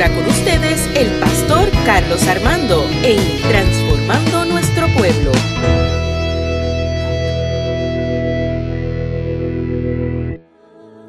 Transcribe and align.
ahora 0.00 0.14
con 0.14 0.26
ustedes 0.28 0.86
el 0.94 1.18
pastor 1.18 1.68
Carlos 1.84 2.24
Armando 2.28 2.84
en 3.02 3.18
Transformando 3.42 4.44
Nuestro 4.44 4.86
Pueblo. 4.96 5.32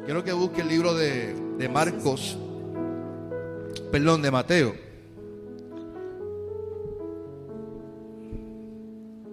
Quiero 0.04 0.24
que 0.24 0.32
busque 0.32 0.62
el 0.62 0.68
libro 0.68 0.94
de, 0.94 1.34
de 1.56 1.68
Marcos, 1.68 2.36
perdón, 3.92 4.22
de 4.22 4.30
Mateo. 4.32 4.74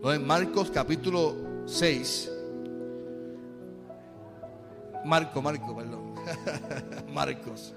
No, 0.04 0.14
en 0.14 0.28
Marcos 0.28 0.70
capítulo 0.70 1.36
6. 1.66 2.32
Marco, 5.04 5.42
Marco, 5.42 5.76
perdón. 5.76 6.14
Marcos. 7.12 7.74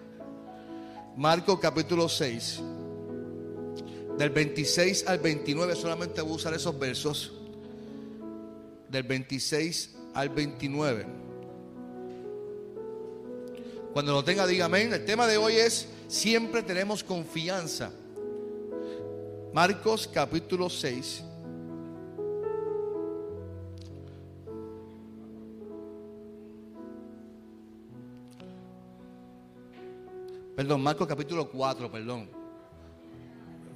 Marcos 1.20 1.60
capítulo 1.60 2.08
6. 2.08 2.62
Del 4.16 4.30
26 4.30 5.06
al 5.06 5.18
29 5.18 5.76
solamente 5.76 6.22
voy 6.22 6.32
a 6.32 6.36
usar 6.36 6.54
esos 6.54 6.78
versos. 6.78 7.34
Del 8.88 9.02
26 9.02 9.96
al 10.14 10.30
29. 10.30 11.06
Cuando 13.92 14.12
lo 14.14 14.24
tenga, 14.24 14.46
diga 14.46 14.64
amén. 14.64 14.94
El 14.94 15.04
tema 15.04 15.26
de 15.26 15.36
hoy 15.36 15.56
es 15.56 15.88
siempre 16.08 16.62
tenemos 16.62 17.04
confianza. 17.04 17.90
Marcos 19.52 20.08
capítulo 20.10 20.70
6. 20.70 21.22
Perdón, 30.60 30.82
Marcos 30.82 31.08
capítulo 31.08 31.48
4, 31.48 31.90
perdón. 31.90 32.28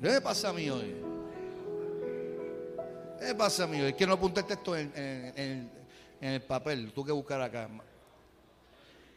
¿Qué 0.02 0.08
me 0.10 0.20
pasa 0.20 0.50
a 0.50 0.52
mí 0.52 0.68
hoy? 0.68 0.94
¿Qué 3.18 3.24
me 3.24 3.34
pasa 3.34 3.64
a 3.64 3.66
mí 3.66 3.80
hoy? 3.80 3.88
Es 3.88 3.94
que 3.94 4.06
no 4.06 4.12
apunté 4.12 4.40
el 4.40 4.46
texto 4.46 4.77
en, 4.77 5.70
el 6.20 6.42
papel. 6.42 6.92
Tuve 6.92 7.06
que 7.06 7.12
buscar 7.12 7.40
acá. 7.40 7.70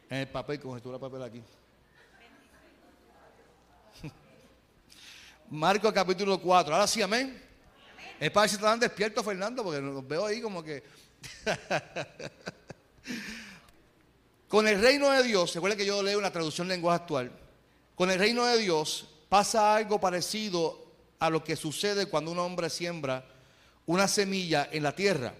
En 0.08 0.16
el 0.16 0.28
papel, 0.28 0.58
como 0.60 0.80
papel 0.98 1.22
aquí. 1.22 1.42
Marcos 5.50 5.92
capítulo 5.92 6.40
4. 6.40 6.74
Ahora 6.74 6.86
sí, 6.86 7.02
amén. 7.02 7.38
Es 8.18 8.30
para 8.30 8.48
si 8.48 8.54
estaban 8.54 8.80
despiertos, 8.80 9.22
Fernando, 9.22 9.62
porque 9.62 9.82
los 9.82 10.08
veo 10.08 10.24
ahí 10.24 10.40
como 10.40 10.62
que. 10.62 10.82
Con 14.48 14.66
el 14.66 14.80
reino 14.80 15.10
de 15.10 15.22
Dios, 15.22 15.50
se 15.50 15.60
que 15.76 15.84
yo 15.84 16.02
leo 16.02 16.18
una 16.18 16.32
traducción 16.32 16.66
en 16.68 16.76
lenguaje 16.76 17.02
actual. 17.02 17.47
Con 17.98 18.12
el 18.12 18.20
reino 18.20 18.46
de 18.46 18.58
Dios 18.58 19.08
pasa 19.28 19.74
algo 19.74 19.98
parecido 19.98 20.86
a 21.18 21.28
lo 21.30 21.42
que 21.42 21.56
sucede 21.56 22.06
cuando 22.06 22.30
un 22.30 22.38
hombre 22.38 22.70
siembra 22.70 23.26
una 23.86 24.06
semilla 24.06 24.68
en 24.70 24.84
la 24.84 24.94
tierra. 24.94 25.34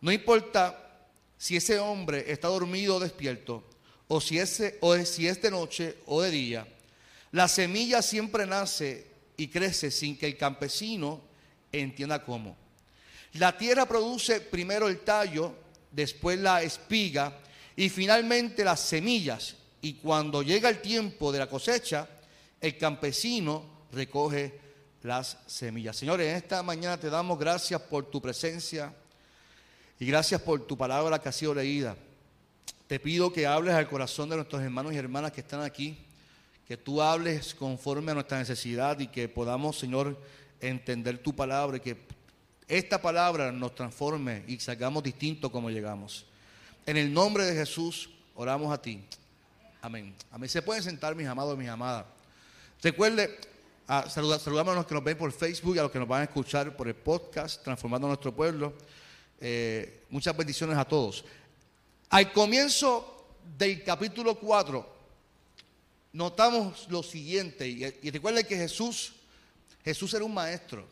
No 0.00 0.10
importa 0.10 1.04
si 1.36 1.54
ese 1.54 1.78
hombre 1.78 2.32
está 2.32 2.48
dormido 2.48 2.96
o 2.96 2.98
despierto, 2.98 3.62
o 4.08 4.22
si, 4.22 4.38
o 4.80 4.96
si 5.04 5.28
es 5.28 5.42
de 5.42 5.50
noche 5.50 5.98
o 6.06 6.22
de 6.22 6.30
día, 6.30 6.66
la 7.32 7.46
semilla 7.46 8.00
siempre 8.00 8.46
nace 8.46 9.08
y 9.36 9.48
crece 9.48 9.90
sin 9.90 10.16
que 10.16 10.28
el 10.28 10.38
campesino 10.38 11.20
entienda 11.72 12.24
cómo. 12.24 12.56
La 13.34 13.58
tierra 13.58 13.84
produce 13.84 14.40
primero 14.40 14.88
el 14.88 15.00
tallo, 15.00 15.54
después 15.92 16.38
la 16.38 16.62
espiga 16.62 17.38
y 17.76 17.90
finalmente 17.90 18.64
las 18.64 18.80
semillas. 18.80 19.56
Y 19.86 19.94
cuando 19.94 20.42
llega 20.42 20.68
el 20.68 20.80
tiempo 20.80 21.30
de 21.30 21.38
la 21.38 21.48
cosecha, 21.48 22.08
el 22.60 22.76
campesino 22.76 23.86
recoge 23.92 24.58
las 25.04 25.38
semillas. 25.46 25.96
Señores, 25.96 26.28
en 26.28 26.34
esta 26.34 26.60
mañana 26.64 26.98
te 26.98 27.08
damos 27.08 27.38
gracias 27.38 27.80
por 27.82 28.10
tu 28.10 28.20
presencia 28.20 28.92
y 30.00 30.06
gracias 30.06 30.42
por 30.42 30.66
tu 30.66 30.76
palabra 30.76 31.20
que 31.20 31.28
ha 31.28 31.32
sido 31.32 31.54
leída. 31.54 31.96
Te 32.88 32.98
pido 32.98 33.32
que 33.32 33.46
hables 33.46 33.74
al 33.74 33.88
corazón 33.88 34.28
de 34.28 34.34
nuestros 34.34 34.60
hermanos 34.60 34.92
y 34.92 34.96
hermanas 34.96 35.30
que 35.30 35.42
están 35.42 35.62
aquí, 35.62 35.96
que 36.66 36.76
tú 36.76 37.00
hables 37.00 37.54
conforme 37.54 38.10
a 38.10 38.14
nuestra 38.14 38.38
necesidad 38.38 38.98
y 38.98 39.06
que 39.06 39.28
podamos, 39.28 39.78
Señor, 39.78 40.20
entender 40.60 41.18
tu 41.18 41.32
palabra 41.32 41.76
y 41.76 41.80
que 41.80 41.96
esta 42.66 43.00
palabra 43.00 43.52
nos 43.52 43.72
transforme 43.76 44.42
y 44.48 44.58
salgamos 44.58 45.04
distintos 45.04 45.48
como 45.52 45.70
llegamos. 45.70 46.26
En 46.86 46.96
el 46.96 47.14
nombre 47.14 47.44
de 47.44 47.54
Jesús 47.54 48.10
oramos 48.34 48.72
a 48.72 48.82
ti. 48.82 49.04
Amén. 49.80 50.14
Amén. 50.30 50.48
Se 50.48 50.62
pueden 50.62 50.82
sentar, 50.82 51.14
mis 51.14 51.26
amados 51.26 51.54
y 51.54 51.58
mis 51.58 51.68
amadas. 51.68 52.06
Recuerde, 52.82 53.38
a 53.86 54.08
saludar, 54.08 54.40
saludamos 54.40 54.72
a 54.72 54.76
los 54.76 54.86
que 54.86 54.94
nos 54.94 55.04
ven 55.04 55.16
por 55.16 55.32
Facebook 55.32 55.76
y 55.76 55.78
a 55.78 55.82
los 55.82 55.90
que 55.90 55.98
nos 55.98 56.08
van 56.08 56.22
a 56.22 56.24
escuchar 56.24 56.76
por 56.76 56.88
el 56.88 56.94
podcast, 56.94 57.62
Transformando 57.62 58.08
Nuestro 58.08 58.34
Pueblo. 58.34 58.74
Eh, 59.40 60.04
muchas 60.10 60.36
bendiciones 60.36 60.76
a 60.76 60.84
todos. 60.84 61.24
Al 62.10 62.32
comienzo 62.32 63.26
del 63.58 63.84
capítulo 63.84 64.34
4, 64.36 64.94
notamos 66.12 66.86
lo 66.88 67.02
siguiente, 67.02 67.68
y, 67.68 67.84
y 68.02 68.10
recuerde 68.10 68.44
que 68.44 68.56
Jesús, 68.56 69.12
Jesús 69.84 70.12
era 70.14 70.24
un 70.24 70.34
maestro. 70.34 70.86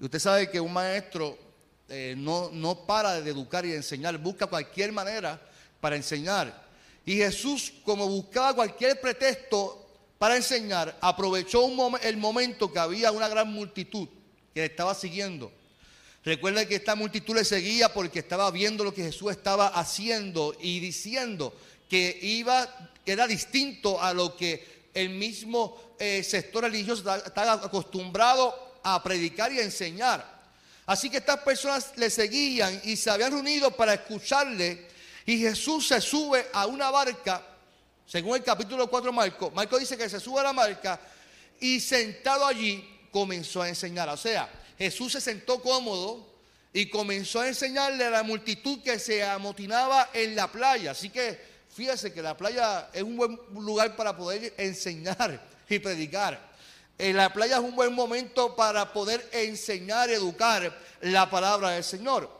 Y 0.00 0.04
usted 0.04 0.18
sabe 0.18 0.50
que 0.50 0.60
un 0.60 0.72
maestro 0.72 1.36
eh, 1.90 2.14
no, 2.18 2.50
no 2.52 2.84
para 2.84 3.18
de 3.20 3.30
educar 3.30 3.64
y 3.64 3.70
de 3.70 3.76
enseñar, 3.76 4.18
busca 4.18 4.46
cualquier 4.46 4.92
manera 4.92 5.40
para 5.80 5.96
enseñar. 5.96 6.67
Y 7.08 7.16
Jesús, 7.16 7.72
como 7.86 8.06
buscaba 8.06 8.52
cualquier 8.52 9.00
pretexto 9.00 9.82
para 10.18 10.36
enseñar, 10.36 10.94
aprovechó 11.00 11.66
el 12.02 12.16
momento 12.18 12.70
que 12.70 12.78
había 12.78 13.10
una 13.12 13.28
gran 13.28 13.50
multitud 13.50 14.06
que 14.52 14.60
le 14.60 14.66
estaba 14.66 14.94
siguiendo. 14.94 15.50
Recuerda 16.22 16.66
que 16.66 16.74
esta 16.74 16.94
multitud 16.94 17.34
le 17.34 17.46
seguía 17.46 17.94
porque 17.94 18.18
estaba 18.18 18.50
viendo 18.50 18.84
lo 18.84 18.92
que 18.92 19.04
Jesús 19.04 19.30
estaba 19.30 19.68
haciendo 19.68 20.54
y 20.60 20.80
diciendo 20.80 21.54
que 21.88 22.18
iba, 22.20 22.68
era 23.06 23.26
distinto 23.26 24.02
a 24.02 24.12
lo 24.12 24.36
que 24.36 24.90
el 24.92 25.08
mismo 25.08 25.94
eh, 25.98 26.22
sector 26.22 26.64
religioso 26.64 27.10
estaba 27.24 27.54
acostumbrado 27.54 28.80
a 28.82 29.02
predicar 29.02 29.50
y 29.50 29.60
a 29.60 29.62
enseñar. 29.62 30.38
Así 30.84 31.08
que 31.08 31.16
estas 31.16 31.38
personas 31.38 31.90
le 31.96 32.10
seguían 32.10 32.82
y 32.84 32.96
se 32.96 33.08
habían 33.08 33.32
reunido 33.32 33.70
para 33.70 33.94
escucharle. 33.94 34.87
Y 35.28 35.36
Jesús 35.40 35.86
se 35.86 36.00
sube 36.00 36.46
a 36.54 36.64
una 36.64 36.90
barca, 36.90 37.42
según 38.06 38.36
el 38.36 38.42
capítulo 38.42 38.88
4 38.88 39.10
de 39.10 39.14
Marco. 39.14 39.50
Marco 39.50 39.78
dice 39.78 39.94
que 39.94 40.08
se 40.08 40.18
sube 40.20 40.40
a 40.40 40.44
la 40.44 40.52
barca 40.54 40.98
y 41.60 41.80
sentado 41.80 42.46
allí 42.46 43.06
comenzó 43.12 43.60
a 43.60 43.68
enseñar. 43.68 44.08
O 44.08 44.16
sea, 44.16 44.48
Jesús 44.78 45.12
se 45.12 45.20
sentó 45.20 45.60
cómodo 45.60 46.26
y 46.72 46.88
comenzó 46.88 47.40
a 47.40 47.48
enseñarle 47.48 48.06
a 48.06 48.10
la 48.10 48.22
multitud 48.22 48.80
que 48.82 48.98
se 48.98 49.22
amotinaba 49.22 50.08
en 50.14 50.34
la 50.34 50.50
playa. 50.50 50.92
Así 50.92 51.10
que 51.10 51.38
fíjese 51.76 52.10
que 52.10 52.22
la 52.22 52.34
playa 52.34 52.88
es 52.94 53.02
un 53.02 53.18
buen 53.18 53.38
lugar 53.52 53.96
para 53.96 54.16
poder 54.16 54.54
enseñar 54.56 55.46
y 55.68 55.78
predicar. 55.78 56.40
En 56.96 57.18
la 57.18 57.30
playa 57.34 57.58
es 57.58 57.62
un 57.62 57.76
buen 57.76 57.92
momento 57.92 58.56
para 58.56 58.94
poder 58.94 59.28
enseñar, 59.32 60.08
educar 60.08 60.74
la 61.02 61.28
palabra 61.28 61.72
del 61.72 61.84
Señor. 61.84 62.30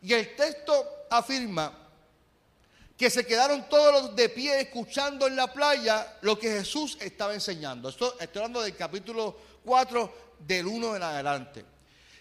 Y 0.00 0.14
el 0.14 0.34
texto 0.34 0.86
afirma 1.10 1.87
que 2.98 3.10
se 3.10 3.24
quedaron 3.24 3.68
todos 3.68 3.92
los 3.92 4.16
de 4.16 4.28
pie 4.28 4.60
escuchando 4.60 5.28
en 5.28 5.36
la 5.36 5.52
playa 5.52 6.18
lo 6.22 6.36
que 6.36 6.50
Jesús 6.50 6.98
estaba 7.00 7.32
enseñando. 7.32 7.88
Esto, 7.88 8.18
estoy 8.18 8.40
hablando 8.40 8.60
del 8.60 8.74
capítulo 8.74 9.38
4 9.64 10.12
del 10.40 10.66
1 10.66 10.96
en 10.96 11.02
adelante. 11.04 11.64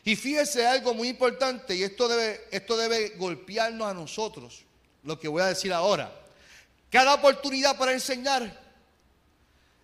Y 0.04 0.16
fíjese 0.16 0.68
algo 0.68 0.94
muy 0.94 1.10
importante, 1.10 1.76
y 1.76 1.82
esto 1.82 2.08
debe, 2.08 2.48
esto 2.52 2.78
debe 2.78 3.10
golpearnos 3.18 3.88
a 3.88 3.94
nosotros, 3.96 4.64
lo 5.04 5.20
que 5.20 5.28
voy 5.28 5.42
a 5.42 5.48
decir 5.48 5.74
ahora. 5.74 6.14
Cada 6.92 7.16
oportunidad 7.16 7.76
para 7.76 7.92
enseñar, 7.92 8.62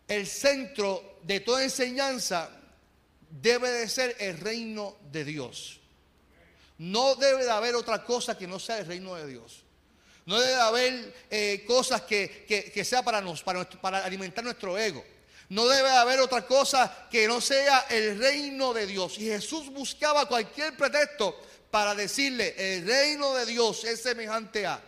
el 0.07 0.27
centro 0.27 1.17
de 1.23 1.39
toda 1.39 1.63
enseñanza 1.63 2.51
debe 3.29 3.71
de 3.71 3.89
ser 3.89 4.15
el 4.19 4.37
reino 4.37 4.95
de 5.11 5.25
Dios. 5.25 5.79
No 6.77 7.15
debe 7.15 7.45
de 7.45 7.51
haber 7.51 7.73
otra 7.73 8.03
cosa 8.03 8.37
que 8.37 8.45
no 8.45 8.59
sea 8.59 8.77
el 8.77 8.85
reino 8.85 9.15
de 9.15 9.25
Dios. 9.25 9.63
No 10.25 10.39
debe 10.39 10.53
de 10.53 10.61
haber 10.61 11.13
eh, 11.29 11.63
cosas 11.67 12.01
que, 12.03 12.45
que, 12.73 12.85
sea 12.85 13.03
para, 13.03 13.19
nos, 13.21 13.43
para, 13.43 13.69
para 13.69 14.05
alimentar 14.05 14.43
nuestro 14.43 14.77
ego. 14.77 15.03
No 15.49 15.67
debe 15.67 15.89
de 15.89 15.97
haber 15.97 16.19
otra 16.21 16.45
cosa 16.47 17.07
que 17.11 17.27
no 17.27 17.41
sea 17.41 17.85
el 17.89 18.17
reino 18.17 18.73
de 18.73 18.87
Dios. 18.87 19.17
Y 19.17 19.25
Jesús 19.25 19.69
buscaba 19.69 20.25
cualquier 20.27 20.77
pretexto 20.77 21.37
para 21.69 21.93
decirle, 21.93 22.55
el 22.57 22.87
reino 22.87 23.33
de 23.33 23.45
Dios 23.45 23.83
es 23.83 24.01
semejante 24.01 24.65
a. 24.65 24.79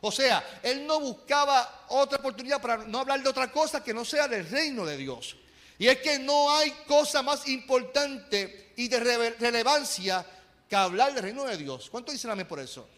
O 0.00 0.10
sea, 0.12 0.60
él 0.62 0.86
no 0.86 1.00
buscaba 1.00 1.84
otra 1.88 2.18
oportunidad 2.18 2.62
para 2.62 2.78
no 2.78 3.00
hablar 3.00 3.22
de 3.22 3.28
otra 3.28 3.50
cosa 3.50 3.82
que 3.82 3.92
no 3.92 4.04
sea 4.04 4.28
del 4.28 4.48
reino 4.48 4.86
de 4.86 4.96
Dios. 4.96 5.36
Y 5.78 5.88
es 5.88 5.98
que 5.98 6.18
no 6.18 6.50
hay 6.56 6.70
cosa 6.86 7.22
más 7.22 7.46
importante 7.48 8.72
y 8.76 8.88
de 8.88 9.00
rele- 9.00 9.36
relevancia 9.38 10.24
que 10.68 10.76
hablar 10.76 11.14
del 11.14 11.24
reino 11.24 11.44
de 11.44 11.56
Dios. 11.56 11.88
¿Cuánto 11.90 12.12
dicen 12.12 12.30
amén 12.30 12.46
por 12.46 12.60
eso? 12.60 12.88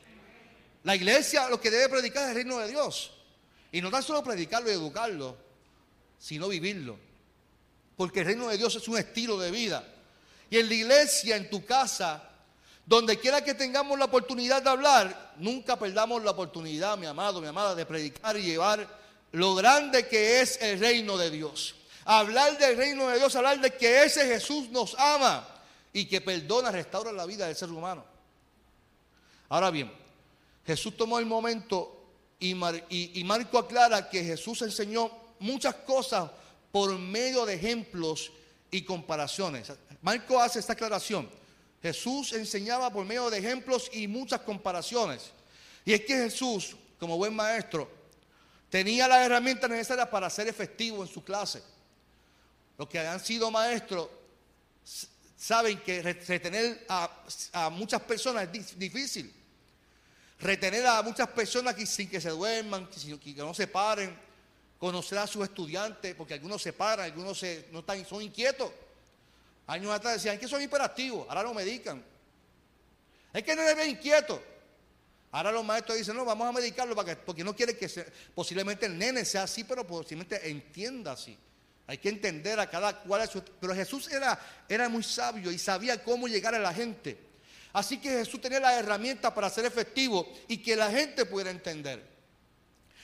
La 0.84 0.96
iglesia 0.96 1.48
lo 1.48 1.60
que 1.60 1.70
debe 1.70 1.88
predicar 1.88 2.24
es 2.24 2.28
el 2.30 2.34
reino 2.36 2.58
de 2.58 2.68
Dios. 2.68 3.12
Y 3.72 3.80
no 3.80 3.90
tan 3.90 4.02
solo 4.02 4.22
predicarlo 4.24 4.70
y 4.70 4.74
educarlo, 4.74 5.36
sino 6.18 6.48
vivirlo. 6.48 6.98
porque 7.96 8.20
el 8.20 8.26
reino 8.26 8.48
de 8.48 8.56
Dios 8.56 8.74
es 8.76 8.88
un 8.88 8.96
estilo 8.96 9.38
de 9.38 9.50
vida. 9.50 9.84
Y 10.48 10.58
en 10.58 10.68
la 10.68 10.74
iglesia, 10.74 11.36
en 11.36 11.50
tu 11.50 11.66
casa, 11.66 12.30
donde 12.86 13.18
quiera 13.18 13.44
que 13.44 13.52
tengamos 13.52 13.98
la 13.98 14.06
oportunidad 14.06 14.62
de 14.62 14.70
hablar, 14.70 15.34
nunca 15.36 15.78
perdamos 15.78 16.24
la 16.24 16.30
oportunidad, 16.30 16.96
mi 16.96 17.04
amado, 17.04 17.42
mi 17.42 17.46
amada, 17.46 17.74
de 17.74 17.84
predicar 17.84 18.38
y 18.38 18.42
llevar 18.42 18.88
lo 19.32 19.54
grande 19.54 20.08
que 20.08 20.40
es 20.40 20.60
el 20.62 20.80
reino 20.80 21.18
de 21.18 21.30
Dios. 21.30 21.74
Hablar 22.06 22.56
del 22.56 22.76
reino 22.78 23.06
de 23.08 23.18
Dios, 23.18 23.36
hablar 23.36 23.60
de 23.60 23.70
que 23.70 24.02
ese 24.02 24.26
Jesús 24.26 24.70
nos 24.70 24.98
ama 24.98 25.46
y 25.92 26.06
que 26.06 26.22
perdona, 26.22 26.70
restaura 26.70 27.12
la 27.12 27.26
vida 27.26 27.46
del 27.46 27.54
ser 27.54 27.68
humano. 27.68 28.02
Ahora 29.50 29.70
bien, 29.70 29.92
Jesús 30.70 30.96
tomó 30.96 31.18
el 31.18 31.26
momento 31.26 32.00
y, 32.38 32.54
Marco 32.54 33.58
aclara 33.58 34.08
que 34.08 34.22
Jesús 34.22 34.62
enseñó 34.62 35.10
muchas 35.40 35.74
cosas 35.74 36.30
por 36.70 36.96
medio 36.96 37.44
de 37.44 37.54
ejemplos 37.54 38.30
y 38.70 38.82
comparaciones. 38.82 39.72
Marco 40.00 40.40
hace 40.40 40.60
esta 40.60 40.74
aclaración. 40.74 41.28
Jesús 41.82 42.32
enseñaba 42.34 42.92
por 42.92 43.04
medio 43.04 43.28
de 43.30 43.38
ejemplos 43.38 43.90
y 43.92 44.06
muchas 44.06 44.42
comparaciones. 44.42 45.32
Y 45.84 45.92
es 45.92 46.02
que 46.02 46.14
Jesús, 46.14 46.76
como 47.00 47.16
buen 47.16 47.34
maestro, 47.34 47.90
tenía 48.68 49.08
las 49.08 49.26
herramientas 49.26 49.68
necesarias 49.68 50.08
para 50.08 50.30
ser 50.30 50.46
efectivo 50.46 51.02
en 51.02 51.08
su 51.08 51.24
clase. 51.24 51.64
Los 52.78 52.88
que 52.88 53.00
han 53.00 53.18
sido 53.18 53.50
maestros 53.50 54.08
saben 55.36 55.80
que 55.80 56.00
retener 56.00 56.86
a, 56.88 57.70
muchas 57.70 58.02
personas 58.02 58.48
es 58.54 58.78
difícil. 58.78 59.39
Retener 60.40 60.86
a 60.86 61.02
muchas 61.02 61.28
personas 61.28 61.74
que, 61.74 61.84
sin 61.84 62.08
que 62.08 62.20
se 62.20 62.30
duerman, 62.30 62.88
que, 62.88 63.34
no 63.36 63.52
se 63.52 63.66
paren, 63.66 64.16
conocer 64.78 65.18
a 65.18 65.26
sus 65.26 65.44
estudiantes, 65.44 66.14
porque 66.14 66.34
algunos 66.34 66.62
se 66.62 66.72
paran, 66.72 67.04
algunos 67.04 67.38
se, 67.38 67.68
no 67.72 67.80
están, 67.80 68.04
son 68.06 68.22
inquietos. 68.22 68.72
Años 69.66 69.92
atrás 69.92 70.14
decían 70.14 70.38
que 70.38 70.48
son 70.48 70.62
hiperactivos, 70.62 71.28
ahora 71.28 71.42
lo 71.42 71.52
medican. 71.52 72.02
Es 73.32 73.42
que 73.42 73.54
no 73.54 73.62
es 73.62 73.76
bien 73.76 73.90
inquieto. 73.90 74.42
Ahora 75.32 75.52
los 75.52 75.64
maestros 75.64 75.98
dicen, 75.98 76.16
no, 76.16 76.24
vamos 76.24 76.48
a 76.48 76.52
medicarlo 76.52 76.96
para 76.96 77.14
que, 77.14 77.16
porque 77.22 77.44
no 77.44 77.54
quiere 77.54 77.76
que 77.76 77.88
posiblemente 78.34 78.86
el 78.86 78.98
nene 78.98 79.24
sea 79.24 79.44
así, 79.44 79.62
pero 79.62 79.86
posiblemente 79.86 80.50
entienda 80.50 81.12
así. 81.12 81.38
Hay 81.86 81.98
que 81.98 82.08
entender 82.08 82.58
a 82.58 82.68
cada 82.68 83.00
cual. 83.00 83.28
Pero 83.60 83.74
Jesús 83.74 84.08
era, 84.10 84.40
era 84.68 84.88
muy 84.88 85.02
sabio 85.02 85.52
y 85.52 85.58
sabía 85.58 86.02
cómo 86.02 86.26
llegar 86.26 86.54
a 86.54 86.58
la 86.58 86.72
gente. 86.72 87.29
Así 87.72 87.98
que 87.98 88.10
Jesús 88.10 88.40
tenía 88.40 88.60
las 88.60 88.78
herramientas 88.78 89.32
para 89.32 89.48
ser 89.48 89.64
efectivo 89.64 90.32
y 90.48 90.58
que 90.58 90.74
la 90.74 90.90
gente 90.90 91.24
pudiera 91.24 91.50
entender. 91.50 92.04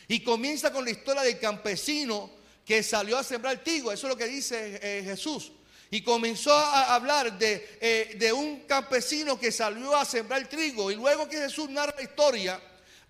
Y 0.08 0.20
comienza 0.20 0.72
con 0.72 0.84
la 0.84 0.90
historia 0.90 1.22
del 1.22 1.38
campesino 1.38 2.30
que 2.64 2.82
salió 2.82 3.18
a 3.18 3.24
sembrar 3.24 3.62
trigo. 3.62 3.92
Eso 3.92 4.06
es 4.06 4.10
lo 4.10 4.16
que 4.16 4.26
dice 4.26 4.80
eh, 4.82 5.02
Jesús. 5.04 5.52
Y 5.90 6.02
comenzó 6.02 6.52
a 6.52 6.94
hablar 6.96 7.38
de, 7.38 7.78
eh, 7.80 8.16
de, 8.18 8.32
un 8.32 8.60
campesino 8.66 9.38
que 9.38 9.52
salió 9.52 9.96
a 9.96 10.04
sembrar 10.04 10.48
trigo. 10.48 10.90
Y 10.90 10.96
luego 10.96 11.28
que 11.28 11.36
Jesús 11.36 11.70
narra 11.70 11.94
la 11.96 12.02
historia, 12.02 12.60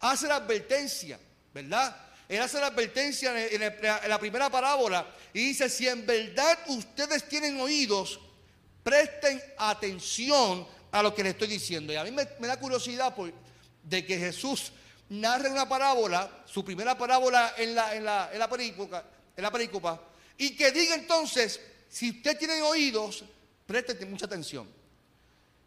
hace 0.00 0.28
la 0.28 0.36
advertencia, 0.36 1.18
¿verdad? 1.54 1.96
Él 2.28 2.42
hace 2.42 2.60
la 2.60 2.66
advertencia 2.66 3.48
en, 3.48 3.62
en 3.62 4.08
la 4.08 4.18
primera 4.18 4.50
parábola 4.50 5.06
y 5.32 5.48
dice, 5.48 5.70
si 5.70 5.88
en 5.88 6.04
verdad 6.04 6.58
ustedes 6.66 7.26
tienen 7.28 7.58
oídos, 7.60 8.20
presten 8.82 9.42
atención 9.56 10.66
a 11.00 11.02
lo 11.02 11.14
que 11.14 11.22
les 11.22 11.32
estoy 11.32 11.48
diciendo. 11.48 11.92
Y 11.92 11.96
a 11.96 12.04
mí 12.04 12.10
me, 12.10 12.46
da 12.46 12.58
curiosidad 12.58 13.14
de 13.82 14.06
que 14.06 14.18
Jesús 14.18 14.72
narre 15.08 15.48
una 15.48 15.68
parábola, 15.68 16.44
su 16.46 16.64
primera 16.64 16.96
parábola 16.96 17.54
en 17.56 17.74
la, 17.74 17.94
en 17.94 18.04
la, 18.04 18.30
en 18.32 18.38
la 18.38 18.48
en 19.36 19.42
la 19.42 20.00
y 20.38 20.56
que 20.56 20.72
diga 20.72 20.94
entonces, 20.94 21.60
si 21.88 22.10
usted 22.10 22.38
tiene 22.38 22.60
oídos, 22.62 23.24
presten 23.66 24.10
mucha 24.10 24.26
atención. 24.26 24.68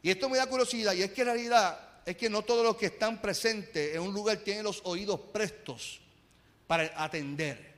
Y 0.01 0.09
esto 0.09 0.29
me 0.29 0.37
da 0.37 0.47
curiosidad, 0.47 0.93
y 0.93 1.03
es 1.03 1.11
que 1.11 1.21
en 1.21 1.27
realidad 1.27 1.79
es 2.05 2.15
que 2.15 2.29
no 2.29 2.41
todos 2.43 2.63
los 2.63 2.77
que 2.77 2.87
están 2.87 3.21
presentes 3.21 3.95
en 3.95 4.01
un 4.01 4.13
lugar 4.13 4.37
tienen 4.37 4.63
los 4.63 4.81
oídos 4.85 5.19
prestos 5.31 5.99
para 6.67 6.91
atender. 7.03 7.69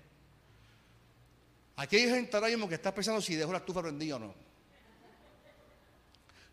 Aquí 1.78 1.98
hay 1.98 2.10
gente 2.10 2.36
ahora 2.36 2.50
mismo 2.50 2.70
que 2.70 2.76
está 2.76 2.94
pensando 2.94 3.22
si 3.22 3.36
dejó 3.36 3.52
la 3.52 3.60
estufa 3.60 3.82
prendida 3.82 4.18
o 4.18 4.20
no. 4.20 4.51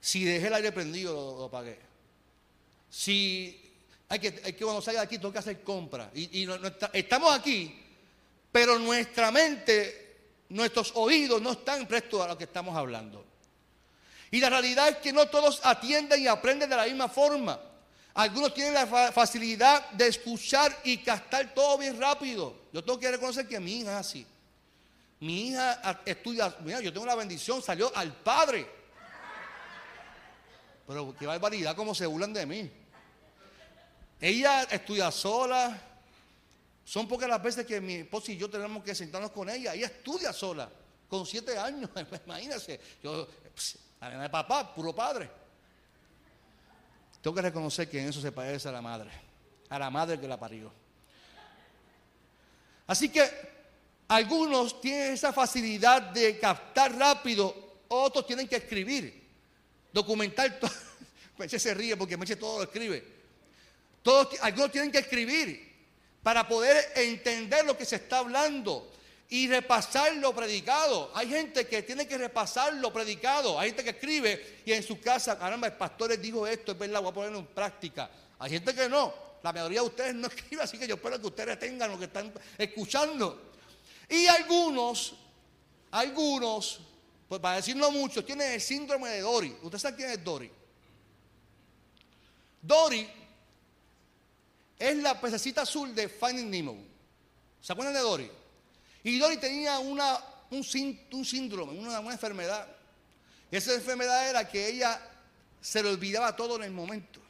Si 0.00 0.24
dejé 0.24 0.46
el 0.46 0.54
aire 0.54 0.72
prendido, 0.72 1.14
lo, 1.38 1.44
apagué. 1.44 1.78
Si 2.90 3.72
hay 4.08 4.18
que, 4.18 4.40
hay 4.44 4.52
que 4.52 4.64
cuando 4.64 4.80
salga 4.80 5.00
de 5.00 5.06
aquí, 5.06 5.18
tengo 5.18 5.32
que 5.32 5.38
hacer 5.38 5.62
compra. 5.62 6.10
Y, 6.14 6.48
estamos 6.92 7.34
aquí, 7.34 7.82
pero 8.50 8.78
nuestra 8.78 9.30
mente, 9.30 10.16
nuestros 10.50 10.92
oídos 10.94 11.42
no 11.42 11.52
están 11.52 11.86
prestos 11.86 12.22
a 12.22 12.28
lo 12.28 12.38
que 12.38 12.44
estamos 12.44 12.76
hablando. 12.76 13.24
Y 14.30 14.40
la 14.40 14.50
realidad 14.50 14.88
es 14.88 14.96
que 14.96 15.12
no 15.12 15.26
todos 15.26 15.60
atienden 15.64 16.22
y 16.22 16.26
aprenden 16.26 16.68
de 16.68 16.76
la 16.76 16.84
misma 16.84 17.08
forma. 17.08 17.60
Algunos 18.14 18.52
tienen 18.52 18.74
la 18.74 19.12
facilidad 19.12 19.90
de 19.90 20.08
escuchar 20.08 20.76
y 20.84 20.98
captar 20.98 21.54
todo 21.54 21.78
bien 21.78 22.00
rápido. 22.00 22.62
Yo 22.72 22.82
tengo 22.82 22.98
que 22.98 23.10
reconocer 23.10 23.46
que 23.46 23.60
mi 23.60 23.80
hija 23.80 23.92
es 23.92 24.06
así. 24.06 24.26
Mi 25.20 25.48
hija 25.48 26.00
estudia, 26.04 26.54
mira, 26.64 26.80
yo 26.80 26.92
tengo 26.92 27.06
la 27.06 27.14
bendición, 27.14 27.62
salió 27.62 27.94
al 27.96 28.12
padre. 28.14 28.77
Pero 30.88 31.14
qué 31.14 31.26
barbaridad 31.26 31.76
como 31.76 31.94
se 31.94 32.06
burlan 32.06 32.32
de 32.32 32.46
mí. 32.46 32.70
Ella 34.18 34.62
estudia 34.62 35.10
sola. 35.10 35.78
Son 36.82 37.06
pocas 37.06 37.28
las 37.28 37.42
veces 37.42 37.66
que 37.66 37.78
mi 37.78 37.96
esposa 37.96 38.32
y 38.32 38.38
yo 38.38 38.48
tenemos 38.48 38.82
que 38.82 38.94
sentarnos 38.94 39.30
con 39.30 39.50
ella. 39.50 39.74
Ella 39.74 39.88
estudia 39.88 40.32
sola, 40.32 40.66
con 41.06 41.26
siete 41.26 41.58
años. 41.58 41.90
Imagínense. 42.24 42.80
Yo, 43.02 43.28
de 44.00 44.30
papá, 44.30 44.74
puro 44.74 44.94
padre. 44.94 45.30
Tengo 47.20 47.36
que 47.36 47.42
reconocer 47.42 47.90
que 47.90 48.00
en 48.00 48.08
eso 48.08 48.22
se 48.22 48.32
parece 48.32 48.70
a 48.70 48.72
la 48.72 48.80
madre. 48.80 49.10
A 49.68 49.78
la 49.78 49.90
madre 49.90 50.18
que 50.18 50.26
la 50.26 50.40
parió. 50.40 50.72
Así 52.86 53.10
que 53.10 53.28
algunos 54.08 54.80
tienen 54.80 55.12
esa 55.12 55.34
facilidad 55.34 56.00
de 56.00 56.38
captar 56.38 56.96
rápido, 56.96 57.82
otros 57.88 58.26
tienen 58.26 58.48
que 58.48 58.56
escribir 58.56 59.27
documentar 59.98 60.58
todo. 60.58 60.70
Meche 61.38 61.58
se 61.66 61.74
ríe 61.74 61.96
porque 61.96 62.16
Meche 62.16 62.36
todo 62.36 62.58
lo 62.58 62.64
escribe. 62.64 63.04
Todos, 64.02 64.28
algunos 64.40 64.70
tienen 64.70 64.90
que 64.90 64.98
escribir 64.98 65.68
para 66.22 66.46
poder 66.46 66.92
entender 66.96 67.64
lo 67.64 67.76
que 67.76 67.84
se 67.84 67.96
está 67.96 68.18
hablando 68.18 68.92
y 69.28 69.48
repasar 69.48 70.14
lo 70.16 70.34
predicado. 70.34 71.10
Hay 71.14 71.28
gente 71.28 71.66
que 71.66 71.82
tiene 71.82 72.06
que 72.06 72.16
repasar 72.16 72.74
lo 72.74 72.92
predicado. 72.92 73.58
Hay 73.58 73.70
gente 73.70 73.84
que 73.84 73.90
escribe 73.90 74.60
y 74.64 74.72
en 74.72 74.82
su 74.82 75.00
casa, 75.00 75.38
caramba, 75.38 75.66
el 75.66 75.74
pastor 75.74 76.18
dijo 76.18 76.46
esto, 76.46 76.72
es 76.72 76.78
verdad, 76.78 77.02
voy 77.02 77.10
a 77.10 77.14
ponerlo 77.14 77.38
en 77.40 77.46
práctica. 77.46 78.10
Hay 78.38 78.50
gente 78.50 78.74
que 78.74 78.88
no. 78.88 79.12
La 79.42 79.52
mayoría 79.52 79.80
de 79.80 79.86
ustedes 79.86 80.14
no 80.14 80.26
escriben, 80.34 80.60
así 80.64 80.78
que 80.78 80.86
yo 80.86 80.94
espero 80.94 81.20
que 81.20 81.26
ustedes 81.26 81.58
tengan 81.58 81.90
lo 81.90 81.98
que 81.98 82.06
están 82.06 82.32
escuchando. 82.56 83.52
Y 84.08 84.26
algunos, 84.26 85.14
algunos 85.90 86.80
pues 87.28 87.40
para 87.42 87.56
decirlo 87.56 87.90
mucho, 87.90 88.24
tiene 88.24 88.54
el 88.54 88.60
síndrome 88.60 89.10
de 89.10 89.20
Dory. 89.20 89.54
¿Usted 89.62 89.78
sabe 89.78 89.96
quién 89.96 90.10
es 90.10 90.24
Dory? 90.24 90.50
Dory 92.62 93.06
es 94.78 94.96
la 94.96 95.20
pececita 95.20 95.62
azul 95.62 95.94
de 95.94 96.08
Finding 96.08 96.50
Nemo. 96.50 96.76
¿Se 97.60 97.72
acuerdan 97.72 97.94
de 97.94 98.00
Dory? 98.00 98.30
Y 99.04 99.18
Dory 99.18 99.36
tenía 99.36 99.78
una, 99.78 100.18
un, 100.50 100.64
síndrome, 100.64 101.78
una, 101.78 102.00
una 102.00 102.12
enfermedad. 102.12 102.66
Y 103.50 103.56
esa 103.56 103.74
enfermedad 103.74 104.28
era 104.28 104.48
que 104.48 104.66
ella 104.66 104.98
se 105.60 105.82
le 105.82 105.90
olvidaba 105.90 106.34
todo 106.34 106.56
en 106.56 106.62
el 106.62 106.70
momento. 106.70 107.20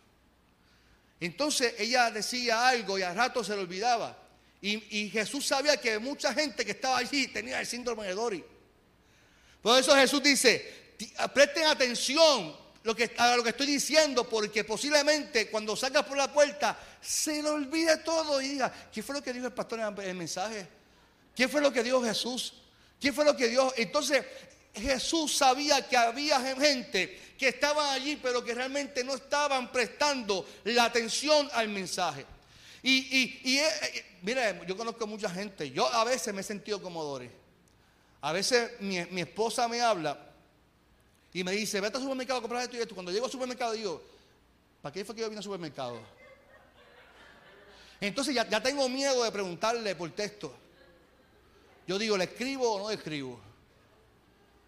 Entonces 1.18 1.74
ella 1.78 2.12
decía 2.12 2.68
algo 2.68 2.98
y 2.98 3.02
al 3.02 3.16
rato 3.16 3.42
se 3.42 3.54
le 3.56 3.62
olvidaba. 3.62 4.16
Y, 4.60 5.00
y 5.00 5.10
Jesús 5.10 5.46
sabía 5.46 5.76
que 5.80 5.98
mucha 5.98 6.32
gente 6.32 6.64
que 6.64 6.72
estaba 6.72 6.98
allí 6.98 7.26
tenía 7.28 7.58
el 7.58 7.66
síndrome 7.66 8.06
de 8.06 8.14
Dory. 8.14 8.44
Por 9.62 9.78
eso 9.78 9.94
Jesús 9.94 10.22
dice, 10.22 10.94
presten 11.34 11.64
atención 11.64 12.54
a 13.16 13.36
lo 13.36 13.42
que 13.42 13.50
estoy 13.50 13.66
diciendo, 13.66 14.28
porque 14.28 14.64
posiblemente 14.64 15.50
cuando 15.50 15.76
salgas 15.76 16.04
por 16.04 16.16
la 16.16 16.32
puerta 16.32 16.78
se 17.00 17.42
le 17.42 17.48
olvide 17.50 17.98
todo 17.98 18.40
y 18.40 18.48
diga, 18.48 18.72
¿qué 18.92 19.02
fue 19.02 19.16
lo 19.16 19.22
que 19.22 19.32
dijo 19.32 19.46
el 19.46 19.52
pastor 19.52 19.80
en 19.80 20.08
el 20.08 20.14
mensaje? 20.14 20.66
¿Qué 21.34 21.48
fue 21.48 21.60
lo 21.60 21.72
que 21.72 21.82
dijo 21.82 22.02
Jesús? 22.02 22.54
¿Qué 23.00 23.12
fue 23.12 23.24
lo 23.24 23.36
que 23.36 23.48
Dios? 23.48 23.72
Entonces 23.76 24.24
Jesús 24.74 25.36
sabía 25.36 25.86
que 25.86 25.96
había 25.96 26.40
gente 26.40 27.20
que 27.38 27.48
estaba 27.48 27.92
allí, 27.92 28.16
pero 28.16 28.44
que 28.44 28.54
realmente 28.54 29.04
no 29.04 29.14
estaban 29.14 29.70
prestando 29.70 30.46
la 30.64 30.84
atención 30.84 31.48
al 31.52 31.68
mensaje. 31.68 32.24
Y, 32.82 33.40
y, 33.44 33.58
eh, 33.58 33.66
eh, 33.82 34.18
mire, 34.22 34.60
yo 34.66 34.76
conozco 34.76 35.06
mucha 35.06 35.28
gente, 35.28 35.70
yo 35.70 35.86
a 35.92 36.04
veces 36.04 36.32
me 36.32 36.40
he 36.40 36.44
sentido 36.44 36.80
como 36.80 37.02
Doris. 37.04 37.30
A 38.20 38.32
veces 38.32 38.80
mi, 38.80 38.98
esposa 38.98 39.68
me 39.68 39.80
habla 39.80 40.18
y 41.32 41.44
me 41.44 41.52
dice, 41.52 41.80
vete 41.80 41.96
al 41.96 42.02
supermercado 42.02 42.38
a 42.38 42.42
comprar 42.42 42.62
esto 42.62 42.76
y 42.76 42.80
esto. 42.80 42.94
Cuando 42.94 43.12
llego 43.12 43.26
al 43.26 43.30
supermercado 43.32 43.72
digo, 43.72 44.02
¿para 44.82 44.92
qué 44.92 45.04
fue 45.04 45.14
que 45.14 45.20
yo 45.20 45.28
vine 45.28 45.38
al 45.38 45.44
supermercado? 45.44 46.00
Entonces 48.00 48.34
ya, 48.34 48.48
ya 48.48 48.62
tengo 48.62 48.88
miedo 48.88 49.22
de 49.22 49.30
preguntarle 49.30 49.94
por 49.94 50.10
texto. 50.10 50.54
Yo 51.86 51.98
digo, 51.98 52.16
¿le 52.16 52.24
escribo 52.24 52.74
o 52.74 52.78
no 52.80 52.88
le 52.88 52.96
escribo? 52.96 53.40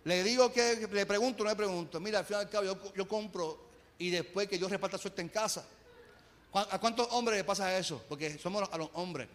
Le 0.04 0.22
digo 0.22 0.52
que 0.52 0.88
le 0.90 1.06
pregunto, 1.06 1.44
no 1.44 1.50
le 1.50 1.56
pregunto. 1.56 2.00
Mira, 2.00 2.20
al 2.20 2.24
final 2.24 2.44
del 2.44 2.50
cabo 2.50 2.64
yo, 2.64 2.94
yo 2.94 3.06
compro 3.06 3.68
y 3.98 4.10
después 4.10 4.48
que 4.48 4.58
yo 4.58 4.68
reparta 4.68 4.96
suerte 4.96 5.20
en 5.20 5.28
casa. 5.28 5.64
¿A 6.52 6.78
cuántos 6.80 7.06
hombres 7.12 7.38
le 7.38 7.44
pasa 7.44 7.76
eso? 7.78 8.02
Porque 8.08 8.38
somos 8.38 8.68
a 8.72 8.78
los 8.78 8.88
hombres. 8.94 9.28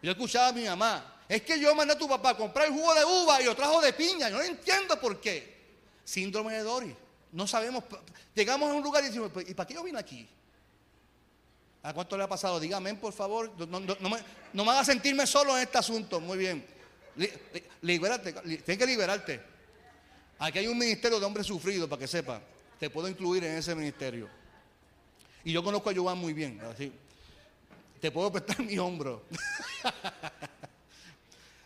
Yo 0.00 0.12
escuchaba 0.12 0.48
a 0.48 0.52
mi 0.52 0.64
mamá. 0.64 1.17
Es 1.28 1.42
que 1.42 1.60
yo 1.60 1.74
mandé 1.74 1.94
a 1.94 1.98
tu 1.98 2.08
papá 2.08 2.30
a 2.30 2.36
comprar 2.36 2.66
el 2.68 2.72
jugo 2.72 2.94
de 2.94 3.04
uva 3.04 3.42
y 3.42 3.44
lo 3.44 3.54
trajo 3.54 3.80
de 3.82 3.92
piña. 3.92 4.30
Yo 4.30 4.38
no 4.38 4.42
entiendo 4.42 4.98
por 4.98 5.20
qué. 5.20 5.58
Síndrome 6.02 6.54
de 6.54 6.60
Dory. 6.60 6.96
No 7.32 7.46
sabemos. 7.46 7.84
Llegamos 8.34 8.70
a 8.70 8.74
un 8.74 8.82
lugar 8.82 9.04
y 9.04 9.08
decimos, 9.08 9.30
¿y 9.46 9.52
para 9.52 9.66
qué 9.66 9.74
yo 9.74 9.82
vine 9.82 9.98
aquí? 9.98 10.26
¿A 11.82 11.92
cuánto 11.92 12.16
le 12.16 12.24
ha 12.24 12.28
pasado? 12.28 12.58
Dígame, 12.58 12.94
por 12.94 13.12
favor. 13.12 13.52
No, 13.68 13.80
me, 13.80 14.18
no 14.54 14.70
haga 14.70 14.84
sentirme 14.84 15.26
solo 15.26 15.54
en 15.56 15.64
este 15.64 15.76
asunto. 15.76 16.18
Muy 16.18 16.38
bien. 16.38 16.64
Libérate. 17.82 18.32
Tienes 18.32 18.78
que 18.78 18.86
liberarte. 18.86 19.40
Aquí 20.38 20.60
hay 20.60 20.66
un 20.66 20.78
ministerio 20.78 21.20
de 21.20 21.26
hombres 21.26 21.46
sufridos, 21.46 21.88
para 21.88 22.00
que 22.00 22.06
sepa. 22.06 22.40
Te 22.80 22.88
puedo 22.88 23.06
incluir 23.06 23.44
en 23.44 23.56
ese 23.56 23.74
ministerio. 23.74 24.28
Y 25.44 25.52
yo 25.52 25.62
conozco 25.62 25.90
a 25.90 25.94
Joan 25.94 26.16
muy 26.16 26.32
bien. 26.32 26.60
Así. 26.60 26.92
Te 28.00 28.10
puedo 28.10 28.32
prestar 28.32 28.60
mi 28.64 28.78
hombro. 28.78 29.24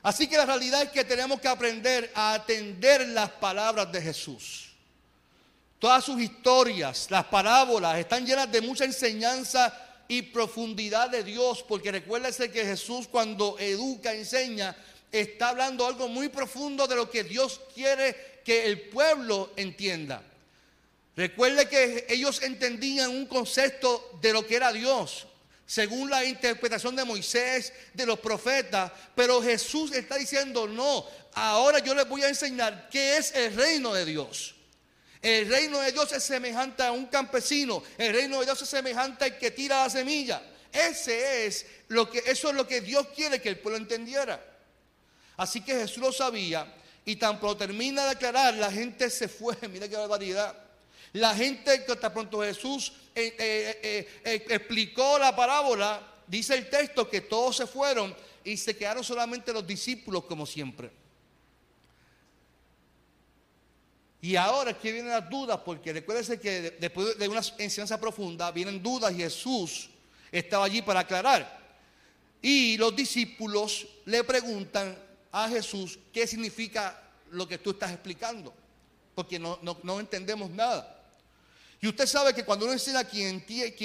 Así 0.03 0.27
que 0.27 0.37
la 0.37 0.47
realidad 0.47 0.83
es 0.83 0.91
que 0.91 1.05
tenemos 1.05 1.41
que 1.41 1.49
aprender 1.49 2.11
a 2.15 2.35
atender 2.35 3.09
las 3.09 3.31
palabras 3.31 3.91
de 3.93 4.03
Jesús. 4.03 4.71
Todas 5.79 6.05
sus 6.05 6.21
historias, 6.21 7.09
las 7.11 7.25
parábolas, 7.25 7.99
están 7.99 8.27
llenas 8.27 8.51
de 8.51 8.61
mucha 8.61 8.85
enseñanza 8.85 9.77
y 10.09 10.23
profundidad 10.23 11.11
de 11.11 11.23
Dios, 11.23 11.65
porque 11.67 11.93
recuérdese 11.93 12.51
que 12.51 12.65
Jesús 12.65 13.09
cuando 13.09 13.59
educa, 13.59 14.13
enseña, 14.13 14.77
está 15.11 15.51
hablando 15.51 15.87
algo 15.87 16.09
muy 16.09 16.29
profundo 16.29 16.87
de 16.87 16.97
lo 16.97 17.11
que 17.11 17.25
Dios 17.25 17.61
quiere 17.75 18.41
que 18.45 18.67
el 18.67 18.89
pueblo 18.89 19.53
entienda. 19.57 20.23
Recuerde 21.15 21.69
que 21.69 22.07
ellos 22.09 22.43
entendían 22.43 23.11
un 23.11 23.27
concepto 23.27 24.19
de 24.21 24.33
lo 24.33 24.47
que 24.47 24.57
era 24.57 24.73
Dios, 24.73 25.27
según 25.73 26.11
la 26.11 26.23
interpretación 26.23 26.95
de 26.95 27.03
Moisés, 27.03 27.73
de 27.95 28.05
los 28.05 28.19
profetas, 28.19 28.93
pero 29.15 29.41
Jesús 29.41 29.91
está 29.93 30.19
diciendo, 30.19 30.69
no, 30.69 31.07
ahora 31.33 31.79
yo 31.79 31.95
les 31.95 32.07
voy 32.07 32.23
a 32.23 32.29
enseñar 32.29 32.91
qué 32.91 33.17
es 33.17 33.35
el 33.35 33.57
reino 33.57 33.95
de 33.95 34.05
Dios. 34.05 34.55
El 35.23 35.49
reino 35.49 35.79
de 35.79 35.93
Dios 35.93 36.13
es 36.13 36.23
semejante 36.25 36.83
a 36.83 36.93
un 36.93 37.07
campesino, 37.07 37.83
el 37.97 38.13
reino 38.13 38.41
de 38.41 38.45
Dios 38.45 38.61
es 38.61 38.69
semejante 38.69 39.25
al 39.25 39.39
que 39.39 39.51
tira 39.51 39.85
la 39.85 39.89
semilla. 39.89 40.43
Ese 40.71 41.47
es 41.47 41.65
lo 41.89 42.11
que 42.11 42.19
eso 42.19 42.51
es 42.51 42.55
lo 42.55 42.69
que 42.69 42.83
Dios 42.83 43.07
quiere 43.17 43.41
que 43.41 43.49
el 43.49 43.59
pueblo 43.59 43.79
entendiera. 43.79 44.45
Así 45.39 45.63
que 45.63 45.73
Jesús 45.73 46.03
lo 46.03 46.13
sabía 46.13 46.71
y 47.07 47.17
tan 47.17 47.41
pronto 47.41 47.57
termina 47.57 48.05
de 48.05 48.11
aclarar, 48.11 48.53
la 48.53 48.71
gente 48.71 49.09
se 49.09 49.27
fue, 49.27 49.57
mira 49.71 49.89
qué 49.89 49.97
barbaridad. 49.97 50.55
La 51.15 51.35
gente 51.35 51.85
que 51.85 51.93
hasta 51.93 52.13
pronto 52.13 52.41
Jesús 52.41 52.93
eh, 53.15 53.35
eh, 53.39 54.09
eh, 54.25 54.45
explicó 54.49 55.19
la 55.19 55.37
parábola, 55.37 56.01
dice 56.27 56.55
el 56.55 56.71
texto 56.71 57.09
que 57.09 57.21
todos 57.21 57.57
se 57.57 57.67
fueron 57.67 58.15
y 58.43 58.57
se 58.57 58.75
quedaron 58.75 59.05
solamente 59.05 59.53
los 59.53 59.67
discípulos 59.67 60.25
como 60.25 60.47
siempre. 60.47 60.91
Y 64.23 64.37
ahora 64.37 64.71
aquí 64.71 64.91
vienen 64.91 65.11
las 65.11 65.29
dudas, 65.29 65.59
porque 65.65 65.93
recuérdense 65.93 66.41
que 66.41 66.77
después 66.81 67.19
de 67.19 67.29
una 67.29 67.43
enseñanza 67.59 68.01
profunda 68.01 68.51
vienen 68.51 68.83
dudas 68.83 69.13
y 69.13 69.17
Jesús 69.17 69.91
estaba 70.31 70.65
allí 70.65 70.81
para 70.81 71.01
aclarar. 71.01 71.61
Y 72.41 72.79
los 72.79 72.95
discípulos 72.97 73.87
le 74.07 74.25
preguntan 74.25 74.97
a 75.31 75.49
Jesús 75.49 75.99
qué 76.13 76.27
significa 76.27 77.03
lo 77.33 77.47
que 77.47 77.59
tú 77.59 77.71
estás 77.71 77.93
explicando, 77.93 78.55
porque 79.15 79.39
no, 79.39 79.59
no 79.61 80.01
entendemos 80.01 80.49
nada. 80.51 81.02
Y 81.83 81.89
usted 81.89 82.07
sabe 82.07 82.33
que 82.33 82.45
cuando 82.45 82.65
uno 82.65 82.75
enseña 82.75 83.03
quién, 83.03 83.43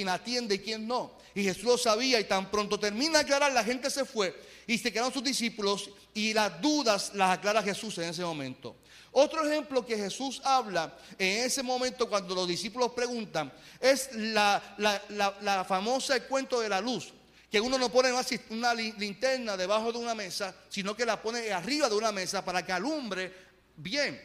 atiende 0.07 0.53
y 0.53 0.59
quién 0.59 0.87
no. 0.87 1.13
Y 1.33 1.43
Jesús 1.43 1.63
lo 1.63 1.77
sabía 1.79 2.19
y 2.19 2.25
tan 2.25 2.51
pronto 2.51 2.79
termina 2.79 3.13
de 3.13 3.23
aclarar, 3.23 3.51
la 3.51 3.63
gente 3.63 3.89
se 3.89 4.05
fue 4.05 4.39
y 4.67 4.77
se 4.77 4.93
quedaron 4.93 5.11
sus 5.11 5.23
discípulos 5.23 5.89
y 6.13 6.31
las 6.31 6.61
dudas 6.61 7.11
las 7.15 7.31
aclara 7.31 7.63
Jesús 7.63 7.97
en 7.97 8.09
ese 8.09 8.23
momento. 8.23 8.75
Otro 9.13 9.49
ejemplo 9.49 9.83
que 9.83 9.97
Jesús 9.97 10.39
habla 10.43 10.95
en 11.17 11.45
ese 11.45 11.63
momento 11.63 12.07
cuando 12.07 12.35
los 12.35 12.47
discípulos 12.47 12.91
preguntan 12.91 13.51
es 13.79 14.11
la, 14.13 14.61
la, 14.77 15.65
famosa 15.67 16.19
cuento 16.27 16.61
de 16.61 16.69
la 16.69 16.79
luz. 16.79 17.11
Que 17.49 17.59
uno 17.59 17.79
no 17.79 17.89
pone 17.91 18.11
una 18.51 18.75
linterna 18.75 19.57
debajo 19.57 19.91
de 19.91 19.97
una 19.97 20.13
mesa, 20.13 20.53
sino 20.69 20.95
que 20.95 21.03
la 21.03 21.19
pone 21.19 21.51
arriba 21.51 21.89
de 21.89 21.95
una 21.95 22.11
mesa 22.11 22.45
para 22.45 22.63
que 22.63 22.73
alumbre 22.73 23.33
bien. 23.75 24.21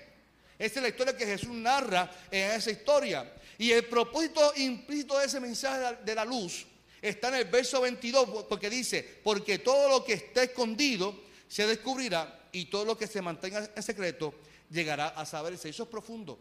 Esa 0.59 0.79
es 0.79 0.83
la 0.83 0.89
historia 0.91 1.17
que 1.17 1.25
Jesús 1.25 1.55
narra 1.55 2.11
en 2.31 2.51
esa 2.51 2.71
historia. 2.71 3.33
Y 3.59 3.71
el 3.71 3.85
propósito 3.85 4.53
implícito 4.57 5.19
de 5.19 5.27
ese 5.27 5.41
mensaje 5.41 5.99
de 6.05 6.15
la 6.15 6.25
luz 6.25 6.67
está 7.01 7.29
en 7.29 7.35
el 7.35 7.45
verso 7.47 7.81
22, 7.81 8.45
porque 8.49 8.71
dice, 8.71 9.21
porque 9.23 9.59
todo 9.59 9.89
lo 9.89 10.05
que 10.05 10.15
está 10.15 10.45
escondido 10.45 11.15
se 11.49 11.67
descubrirá 11.67 12.49
y 12.53 12.67
todo 12.67 12.85
lo 12.85 12.97
que 12.97 13.07
se 13.07 13.21
mantenga 13.21 13.71
en 13.75 13.83
secreto 13.83 14.35
llegará 14.71 15.09
a 15.09 15.27
saberse. 15.27 15.69
Eso 15.69 15.83
es 15.83 15.89
profundo. 15.89 16.39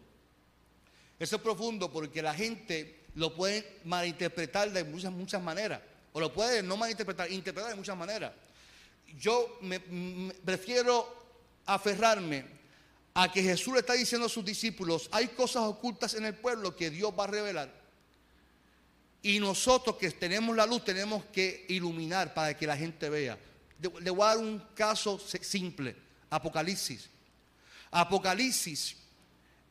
Eso 1.19 1.35
es 1.35 1.41
profundo 1.41 1.91
porque 1.91 2.21
la 2.21 2.33
gente 2.33 3.01
lo 3.15 3.35
puede 3.35 3.79
malinterpretar 3.83 4.71
de 4.71 4.83
muchas, 4.83 5.41
maneras. 5.41 5.81
O 6.13 6.19
lo 6.19 6.31
puede 6.31 6.63
no 6.63 6.77
malinterpretar, 6.77 7.31
interpretar 7.31 7.71
de 7.71 7.75
muchas 7.75 7.97
maneras. 7.97 8.31
Yo 9.19 9.57
me 9.61 9.79
prefiero 9.79 11.21
aferrarme 11.65 12.60
a 13.13 13.31
que 13.31 13.43
Jesús 13.43 13.73
le 13.73 13.79
está 13.79 13.93
diciendo 13.93 14.27
a 14.27 14.29
sus 14.29 14.45
discípulos, 14.45 15.09
hay 15.11 15.27
cosas 15.29 15.63
ocultas 15.63 16.13
en 16.13 16.25
el 16.25 16.35
pueblo 16.35 16.75
que 16.75 16.89
Dios 16.89 17.13
va 17.17 17.25
a 17.25 17.27
revelar. 17.27 17.81
Y 19.21 19.39
nosotros 19.39 19.97
que 19.97 20.09
tenemos 20.11 20.55
la 20.55 20.65
luz 20.65 20.83
tenemos 20.83 21.25
que 21.25 21.65
iluminar 21.69 22.33
para 22.33 22.57
que 22.57 22.65
la 22.65 22.77
gente 22.77 23.09
vea. 23.09 23.37
Le 23.99 24.09
voy 24.09 24.23
a 24.23 24.27
dar 24.27 24.37
un 24.37 24.59
caso 24.73 25.19
simple, 25.19 25.95
Apocalipsis. 26.29 27.09
Apocalipsis 27.91 28.95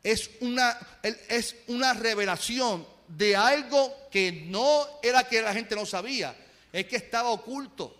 es 0.02 0.30
una, 0.40 0.78
es 1.02 1.56
una 1.66 1.94
revelación 1.94 2.86
de 3.08 3.34
algo 3.34 4.08
que 4.10 4.30
no 4.46 4.86
era 5.02 5.24
que 5.24 5.42
la 5.42 5.52
gente 5.52 5.74
no 5.74 5.84
sabía, 5.84 6.36
es 6.72 6.86
que 6.86 6.96
estaba 6.96 7.30
oculto. 7.30 7.96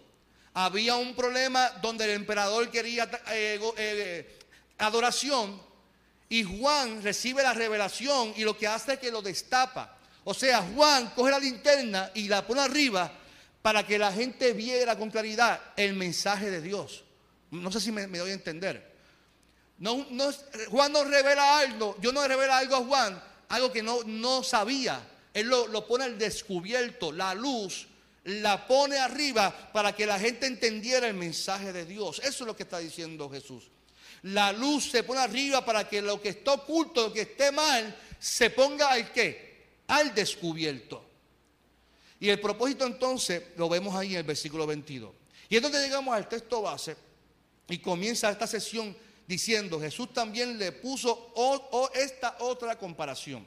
Había 0.55 0.97
un 0.97 1.15
problema 1.15 1.69
donde 1.81 2.05
el 2.05 2.11
emperador 2.11 2.71
quería 2.71 3.09
eh, 3.33 3.61
eh, 3.77 4.40
adoración 4.81 5.61
y 6.29 6.43
Juan 6.43 7.03
recibe 7.03 7.43
la 7.43 7.53
revelación 7.53 8.33
y 8.37 8.45
lo 8.45 8.57
que 8.57 8.67
hace 8.67 8.95
es 8.95 8.99
que 8.99 9.11
lo 9.11 9.23
destapa. 9.23 9.97
O 10.25 10.35
sea, 10.35 10.63
Juan 10.75 11.13
coge 11.15 11.31
la 11.31 11.39
linterna 11.39 12.11
y 12.15 12.29
la 12.29 12.47
pone 12.47 12.61
arriba 12.61 13.11
para 13.63 13.87
que 13.87 13.99
la 13.99 14.13
gente 14.13 14.53
viera 14.53 14.97
con 14.97 15.11
claridad 15.11 15.61
el 15.77 15.95
mensaje 15.95 16.51
de 16.51 16.61
Dios. 16.61 17.05
No 17.51 17.73
sé 17.73 17.81
si 17.81 17.91
me, 17.91 18.07
doy 18.07 18.31
a 18.31 18.35
entender. 18.35 18.91
No, 19.79 20.07
no, 20.11 20.31
Juan 20.71 20.93
no 20.93 21.05
revela 21.05 21.59
algo, 21.59 21.97
yo 22.01 22.13
no 22.13 22.27
revela 22.27 22.59
algo 22.59 22.77
a 22.77 22.85
Juan, 22.85 23.23
algo 23.49 23.73
que 23.73 23.83
no, 23.83 24.03
no 24.05 24.43
sabía. 24.43 25.01
Él 25.33 25.49
lo, 25.49 25.67
lo 25.69 25.87
pone 25.87 26.05
al 26.05 26.19
descubierto, 26.19 27.13
la 27.13 27.35
luz 27.35 27.89
la 28.25 28.67
pone 28.67 28.99
arriba 28.99 29.73
para 29.73 29.95
que 29.95 30.07
la 30.07 30.19
gente 30.19 30.47
entendiera 30.47 31.09
el 31.09 31.15
mensaje 31.15 31.73
de 31.73 31.85
Dios. 31.85 32.19
Eso 32.19 32.45
es 32.45 32.47
lo 32.47 32.57
que 32.57 32.65
está 32.65 32.79
diciendo 32.79 33.31
Jesús. 33.31 33.71
La 34.23 34.53
luz 34.53 34.91
se 34.91 35.03
pone 35.03 35.21
arriba 35.21 35.65
para 35.65 35.89
que 35.89 36.03
lo 36.03 36.21
que 36.21 36.31
está 36.31 36.53
oculto, 36.53 37.09
lo 37.09 37.13
que 37.13 37.23
esté 37.23 37.51
mal, 37.53 37.97
se 38.19 38.51
ponga 38.51 38.91
al 38.91 39.13
qué? 39.13 39.67
Al 39.87 40.15
descubierto. 40.15 41.05
Y 42.21 42.29
el 42.29 42.39
propósito 42.39 42.87
entonces 42.87 43.43
lo 43.57 43.69
vemos 43.69 43.95
ahí 43.95 44.13
en 44.13 44.19
el 44.19 44.25
versículo 44.25 44.67
22. 44.67 45.11
Y 45.49 45.57
es 45.57 45.63
donde 45.63 45.83
llegamos 45.83 46.15
al 46.15 46.29
texto 46.29 46.63
base 46.63 46.97
y 47.69 47.79
comienza 47.79 48.31
esta 48.31 48.47
sesión 48.47 48.95
diciendo, 49.27 49.81
Jesús 49.81 50.13
también 50.13 50.59
le 50.59 50.73
puso 50.73 51.33
esta 51.95 52.37
otra 52.41 52.79
comparación. 52.79 53.47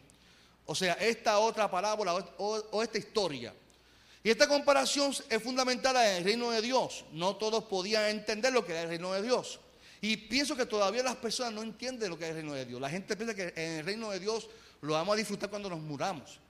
O 0.66 0.74
sea, 0.74 0.94
esta 0.94 1.40
otra 1.40 1.70
parábola 1.70 2.16
o 2.38 2.82
esta 2.82 2.98
historia. 2.98 3.54
Y 4.24 4.30
esta 4.30 4.48
comparación 4.48 5.14
es 5.30 5.44
fundamental 5.44 5.98
en 5.98 6.16
el 6.16 6.24
reino 6.24 6.50
de 6.50 6.62
Dios. 6.62 7.04
No 7.12 7.36
todos 7.36 7.66
podían 7.66 8.06
entender 8.06 8.54
lo 8.54 8.66
que 8.66 8.72
era 8.72 8.84
el 8.84 8.88
reino 8.88 9.12
de 9.12 9.22
Dios. 9.22 9.60
Y 10.04 10.18
pienso 10.18 10.54
que 10.54 10.66
todavía 10.66 11.02
las 11.02 11.16
personas 11.16 11.54
no 11.54 11.64
entienden 11.64 12.10
lo 12.10 12.20
que 12.20 12.26
es 12.26 12.32
el 12.32 12.36
reino 12.36 12.52
de 12.52 12.66
Dios. 12.66 12.82
La 12.82 12.90
gente 12.90 13.16
piensa 13.16 13.34
que 13.34 13.54
en 13.56 13.80
el 13.80 13.86
reino 13.86 14.12
de 14.12 14.20
Dios 14.20 14.50
lo 14.82 14.96
vamos 14.96 15.14
a 15.14 15.16
disfrutar 15.16 15.50
cuando 15.50 15.70
nos 15.70 15.80
muramos. 15.80 16.42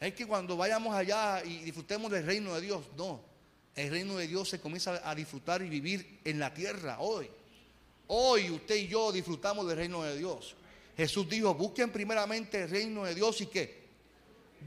Es 0.00 0.14
que 0.14 0.26
cuando 0.26 0.56
vayamos 0.56 0.94
allá 0.94 1.44
y 1.44 1.58
disfrutemos 1.58 2.10
del 2.10 2.24
reino 2.24 2.54
de 2.54 2.62
Dios, 2.62 2.82
no. 2.96 3.20
El 3.74 3.90
reino 3.90 4.16
de 4.16 4.26
Dios 4.26 4.48
se 4.48 4.58
comienza 4.58 5.02
a 5.04 5.14
disfrutar 5.14 5.60
y 5.60 5.68
vivir 5.68 6.20
en 6.24 6.38
la 6.38 6.54
tierra 6.54 6.98
hoy. 7.00 7.28
Hoy 8.06 8.48
usted 8.48 8.76
y 8.76 8.88
yo 8.88 9.12
disfrutamos 9.12 9.68
del 9.68 9.76
reino 9.76 10.02
de 10.02 10.16
Dios. 10.16 10.54
Jesús 10.96 11.28
dijo, 11.28 11.52
busquen 11.52 11.92
primeramente 11.92 12.62
el 12.62 12.70
reino 12.70 13.04
de 13.04 13.14
Dios 13.14 13.38
y 13.42 13.46
qué. 13.48 13.84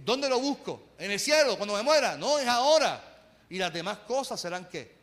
¿Dónde 0.05 0.29
lo 0.29 0.39
busco? 0.39 0.89
En 1.00 1.10
el 1.10 1.19
cielo, 1.19 1.58
cuando 1.58 1.74
me 1.74 1.81
muera. 1.81 2.17
No, 2.17 2.38
es 2.38 2.48
ahora. 2.48 3.03
Y 3.50 3.58
las 3.58 3.74
demás 3.74 3.98
cosas 4.05 4.39
serán 4.39 4.69
qué? 4.69 4.99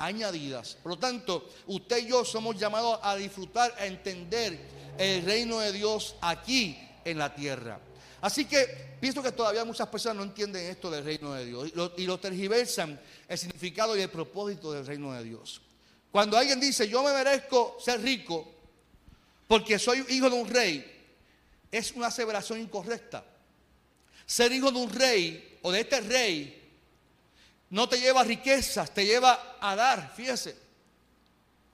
Añadidas. 0.00 0.76
Por 0.82 0.92
lo 0.92 0.98
tanto, 0.98 1.48
usted 1.66 1.98
y 1.98 2.08
yo 2.08 2.24
somos 2.24 2.58
llamados 2.58 2.98
a 3.02 3.14
disfrutar, 3.14 3.72
a 3.78 3.86
entender 3.86 4.58
el 4.98 5.24
reino 5.24 5.60
de 5.60 5.72
Dios 5.72 6.16
aquí 6.20 6.76
en 7.04 7.18
la 7.18 7.32
tierra. 7.32 7.78
Así 8.20 8.46
que 8.46 8.96
pienso 9.00 9.22
que 9.22 9.32
todavía 9.32 9.64
muchas 9.64 9.88
personas 9.88 10.16
no 10.16 10.22
entienden 10.24 10.66
esto 10.66 10.90
del 10.90 11.04
reino 11.04 11.32
de 11.34 11.46
Dios 11.46 11.72
y 11.96 12.06
lo, 12.06 12.18
tergiversan 12.18 13.00
el 13.28 13.38
significado 13.38 13.96
y 13.96 14.00
el 14.00 14.10
propósito 14.10 14.72
del 14.72 14.86
reino 14.86 15.12
de 15.12 15.24
Dios. 15.24 15.60
Cuando 16.10 16.36
alguien 16.36 16.58
dice, 16.58 16.88
yo 16.88 17.02
me 17.02 17.12
merezco 17.12 17.76
ser 17.80 18.02
rico 18.02 18.46
porque 19.46 19.78
soy 19.78 20.04
hijo 20.08 20.28
de 20.28 20.36
un 20.36 20.48
rey, 20.48 20.84
es 21.70 21.92
una 21.92 22.08
aseveración 22.08 22.60
incorrecta. 22.60 23.24
Ser 24.26 24.52
hijo 24.52 24.70
de 24.70 24.78
un 24.78 24.90
rey 24.90 25.58
o 25.62 25.72
de 25.72 25.80
este 25.80 26.00
rey 26.00 26.59
no 27.70 27.88
te 27.88 28.00
lleva 28.00 28.24
riquezas, 28.24 28.92
te 28.92 29.06
lleva 29.06 29.56
a 29.60 29.76
dar, 29.76 30.12
fíjese. 30.14 30.56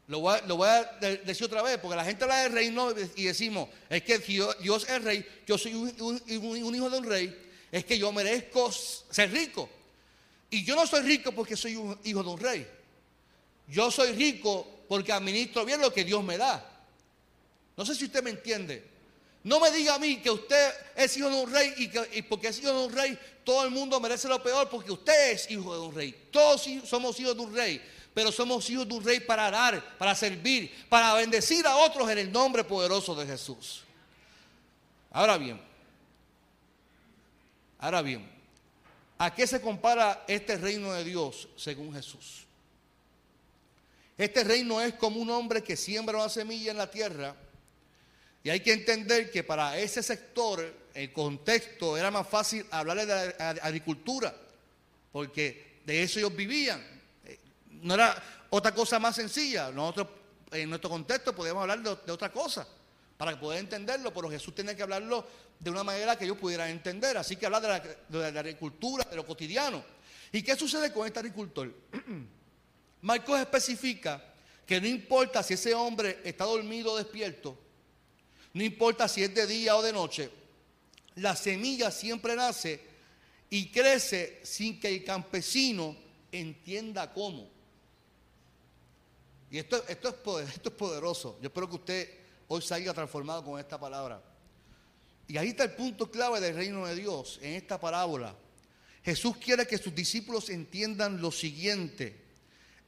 Lo 0.08 0.20
voy, 0.20 0.68
a, 0.68 0.84
decir 1.24 1.46
otra 1.46 1.62
vez, 1.62 1.78
porque 1.78 1.96
la 1.96 2.04
gente 2.04 2.22
habla 2.24 2.42
de 2.42 2.48
reino 2.50 2.92
y 3.16 3.24
decimos, 3.24 3.68
es 3.88 4.02
que 4.02 4.18
Dios 4.18 4.86
es 4.88 5.02
rey, 5.02 5.26
yo 5.46 5.58
soy 5.58 5.74
un, 5.74 6.74
hijo 6.74 6.90
de 6.90 6.98
un 6.98 7.04
rey, 7.04 7.50
es 7.72 7.84
que 7.84 7.98
yo 7.98 8.12
merezco 8.12 8.70
ser 8.70 9.32
rico. 9.32 9.68
Y 10.48 10.64
yo 10.64 10.76
no 10.76 10.86
soy 10.86 11.02
rico 11.02 11.32
porque 11.32 11.56
soy 11.56 11.74
un 11.74 11.98
hijo 12.04 12.22
de 12.22 12.28
un 12.28 12.38
rey. 12.38 12.66
Yo 13.66 13.90
soy 13.90 14.12
rico 14.12 14.84
porque 14.88 15.12
administro 15.12 15.64
bien 15.64 15.80
lo 15.80 15.92
que 15.92 16.04
Dios 16.04 16.22
me 16.22 16.38
da. 16.38 16.64
No 17.76 17.84
sé 17.84 17.96
si 17.96 18.04
usted 18.04 18.22
me 18.22 18.30
entiende. 18.30 18.95
No 19.46 19.60
me 19.60 19.70
diga 19.70 19.94
a 19.94 19.98
mí 20.00 20.16
que 20.16 20.28
usted 20.28 20.74
es 20.96 21.16
hijo 21.16 21.30
de 21.30 21.36
un 21.36 21.52
rey 21.52 21.72
y 21.76 21.88
que 21.88 22.22
porque 22.24 22.48
es 22.48 22.58
hijo 22.58 22.72
de 22.72 22.86
un 22.86 22.92
rey, 22.92 23.16
todo 23.44 23.64
el 23.64 23.70
mundo 23.70 24.00
merece 24.00 24.26
lo 24.26 24.42
peor 24.42 24.68
porque 24.68 24.90
usted 24.90 25.30
es 25.30 25.48
hijo 25.48 25.72
de 25.72 25.80
un 25.86 25.94
rey. 25.94 26.28
Todos 26.32 26.66
somos 26.84 27.20
hijos 27.20 27.36
de 27.36 27.42
un 27.42 27.54
rey 27.54 27.80
pero 28.12 28.32
somos 28.32 28.68
hijos 28.70 28.88
de 28.88 28.94
un 28.94 29.04
rey 29.04 29.20
para 29.20 29.50
dar, 29.50 29.98
para 29.98 30.14
servir, 30.14 30.72
para 30.88 31.12
bendecir 31.12 31.66
a 31.66 31.76
otros 31.76 32.10
en 32.10 32.16
el 32.16 32.32
nombre 32.32 32.64
poderoso 32.64 33.14
de 33.14 33.26
Jesús. 33.26 33.84
Ahora 35.10 35.36
bien, 35.36 35.60
ahora 37.78 38.00
bien, 38.00 38.26
¿a 39.18 39.34
qué 39.34 39.46
se 39.46 39.60
compara 39.60 40.24
este 40.26 40.56
reino 40.56 40.94
de 40.94 41.04
Dios 41.04 41.46
según 41.56 41.92
Jesús? 41.92 42.46
Este 44.16 44.42
reino 44.42 44.80
es 44.80 44.94
como 44.94 45.20
un 45.20 45.28
hombre 45.28 45.62
que 45.62 45.76
siembra 45.76 46.16
una 46.16 46.30
semilla 46.30 46.70
en 46.70 46.78
la 46.78 46.90
tierra 46.90 47.36
y 48.46 48.50
hay 48.50 48.60
que 48.60 48.72
entender 48.72 49.28
que 49.28 49.42
para 49.42 49.76
ese 49.76 50.04
sector 50.04 50.72
el 50.94 51.12
contexto 51.12 51.96
era 51.96 52.12
más 52.12 52.28
fácil 52.28 52.64
hablarle 52.70 53.04
de 53.04 53.34
agricultura, 53.60 54.32
porque 55.10 55.80
de 55.84 56.04
eso 56.04 56.20
ellos 56.20 56.36
vivían 56.36 56.80
no 57.82 57.94
era 57.94 58.22
otra 58.50 58.72
cosa 58.72 59.00
más 59.00 59.16
sencilla. 59.16 59.72
Nosotros, 59.72 60.06
en 60.52 60.68
nuestro 60.68 60.88
contexto, 60.88 61.34
podíamos 61.34 61.62
hablar 61.62 61.82
de, 61.82 62.12
otra 62.12 62.30
cosa 62.30 62.64
para 63.16 63.36
poder 63.38 63.58
entenderlo, 63.58 64.14
pero 64.14 64.30
Jesús 64.30 64.54
tenía 64.54 64.76
que 64.76 64.82
hablarlo 64.84 65.26
de 65.58 65.68
una 65.68 65.82
manera 65.82 66.16
que 66.16 66.24
ellos 66.24 66.38
pudieran 66.38 66.70
entender. 66.70 67.16
Así 67.16 67.34
que 67.34 67.46
hablar 67.46 67.62
de 67.62 67.68
la, 67.68 67.80
de 67.80 68.32
la 68.32 68.40
agricultura, 68.40 69.02
de 69.10 69.16
lo 69.16 69.26
cotidiano. 69.26 69.82
¿Y 70.30 70.40
qué 70.40 70.54
sucede 70.54 70.92
con 70.92 71.04
este 71.04 71.18
agricultor? 71.18 71.74
Marcos 73.02 73.40
especifica 73.40 74.22
que 74.64 74.80
no 74.80 74.86
importa 74.86 75.42
si 75.42 75.54
ese 75.54 75.74
hombre 75.74 76.20
está 76.22 76.44
dormido 76.44 76.92
o 76.92 76.96
despierto, 76.96 77.65
no 78.56 78.64
importa 78.64 79.06
si 79.06 79.22
es 79.22 79.34
de 79.34 79.46
día 79.46 79.76
o 79.76 79.82
de 79.82 79.92
noche, 79.92 80.30
la 81.16 81.36
semilla 81.36 81.90
siempre 81.90 82.34
nace 82.34 82.80
y 83.50 83.70
crece 83.70 84.40
sin 84.44 84.80
que 84.80 84.88
el 84.88 85.04
campesino 85.04 85.94
entienda 86.32 87.12
cómo. 87.12 87.50
Y 89.50 89.58
esto, 89.58 89.84
esto, 89.86 90.40
es 90.40 90.48
esto 90.54 90.70
es 90.70 90.74
poderoso. 90.74 91.38
Yo 91.42 91.48
espero 91.48 91.68
que 91.68 91.76
usted 91.76 92.10
hoy 92.48 92.62
salga 92.62 92.94
transformado 92.94 93.44
con 93.44 93.60
esta 93.60 93.78
palabra. 93.78 94.22
Y 95.28 95.36
ahí 95.36 95.48
está 95.48 95.64
el 95.64 95.72
punto 95.72 96.10
clave 96.10 96.40
del 96.40 96.56
reino 96.56 96.86
de 96.86 96.94
Dios, 96.94 97.38
en 97.42 97.56
esta 97.56 97.78
parábola. 97.78 98.34
Jesús 99.04 99.36
quiere 99.36 99.66
que 99.66 99.76
sus 99.76 99.94
discípulos 99.94 100.48
entiendan 100.48 101.20
lo 101.20 101.30
siguiente. 101.30 102.24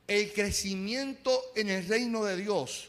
El 0.07 0.33
crecimiento 0.33 1.52
en 1.54 1.68
el 1.68 1.87
reino 1.87 2.24
de 2.24 2.38
Dios 2.38 2.88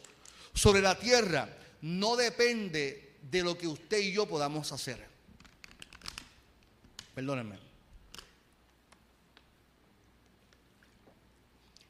sobre 0.54 0.82
la 0.82 0.98
tierra 0.98 1.58
no 1.82 2.15
depende 2.15 3.18
de 3.30 3.44
lo 3.44 3.58
que 3.58 3.68
usted 3.68 4.00
y 4.00 4.12
yo 4.12 4.28
podamos 4.28 4.72
hacer. 4.72 5.06
Perdónenme. 7.13 7.58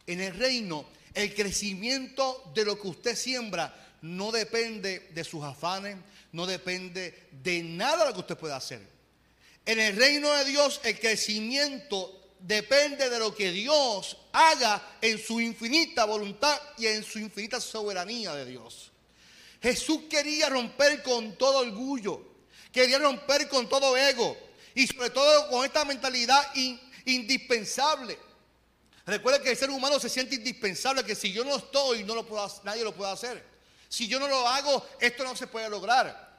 En 0.07 0.21
el 0.21 0.35
reino 0.35 0.85
el 1.13 1.33
crecimiento 1.33 2.51
de 2.53 2.65
lo 2.65 2.79
que 2.79 2.87
usted 2.87 3.15
siembra 3.15 3.97
no 4.01 4.31
depende 4.31 5.09
de 5.13 5.23
sus 5.23 5.43
afanes, 5.43 5.97
no 6.31 6.45
depende 6.45 7.27
de 7.31 7.63
nada 7.63 8.03
de 8.03 8.05
lo 8.05 8.13
que 8.13 8.19
usted 8.21 8.37
pueda 8.37 8.55
hacer. 8.55 8.81
En 9.65 9.79
el 9.79 9.95
reino 9.95 10.31
de 10.33 10.45
Dios 10.45 10.79
el 10.83 10.99
crecimiento 10.99 12.33
depende 12.39 13.09
de 13.09 13.19
lo 13.19 13.35
que 13.35 13.51
Dios 13.51 14.17
haga 14.31 14.97
en 15.01 15.17
su 15.19 15.41
infinita 15.41 16.05
voluntad 16.05 16.57
y 16.77 16.87
en 16.87 17.03
su 17.03 17.19
infinita 17.19 17.59
soberanía 17.59 18.33
de 18.33 18.45
Dios. 18.45 18.91
Jesús 19.61 20.01
quería 20.09 20.49
romper 20.49 21.03
con 21.03 21.37
todo 21.37 21.59
orgullo, 21.59 22.25
quería 22.71 22.99
romper 22.99 23.47
con 23.49 23.67
todo 23.67 23.95
ego 23.97 24.37
y 24.75 24.87
sobre 24.87 25.09
todo 25.09 25.49
con 25.49 25.65
esta 25.65 25.85
mentalidad 25.85 26.41
indispensable 27.05 28.17
Recuerda 29.09 29.41
que 29.41 29.49
el 29.49 29.57
ser 29.57 29.71
humano 29.71 29.99
se 29.99 30.07
siente 30.07 30.35
indispensable, 30.35 31.03
que 31.03 31.15
si 31.15 31.31
yo 31.31 31.43
no 31.43 31.57
estoy, 31.57 32.03
no 32.03 32.13
lo 32.13 32.27
nadie 32.63 32.83
lo 32.83 32.93
puede 32.93 33.11
hacer. 33.11 33.43
Si 33.89 34.07
yo 34.07 34.19
no 34.19 34.27
lo 34.27 34.47
hago, 34.47 34.85
esto 34.99 35.23
no 35.23 35.35
se 35.35 35.47
puede 35.47 35.67
lograr. 35.67 36.29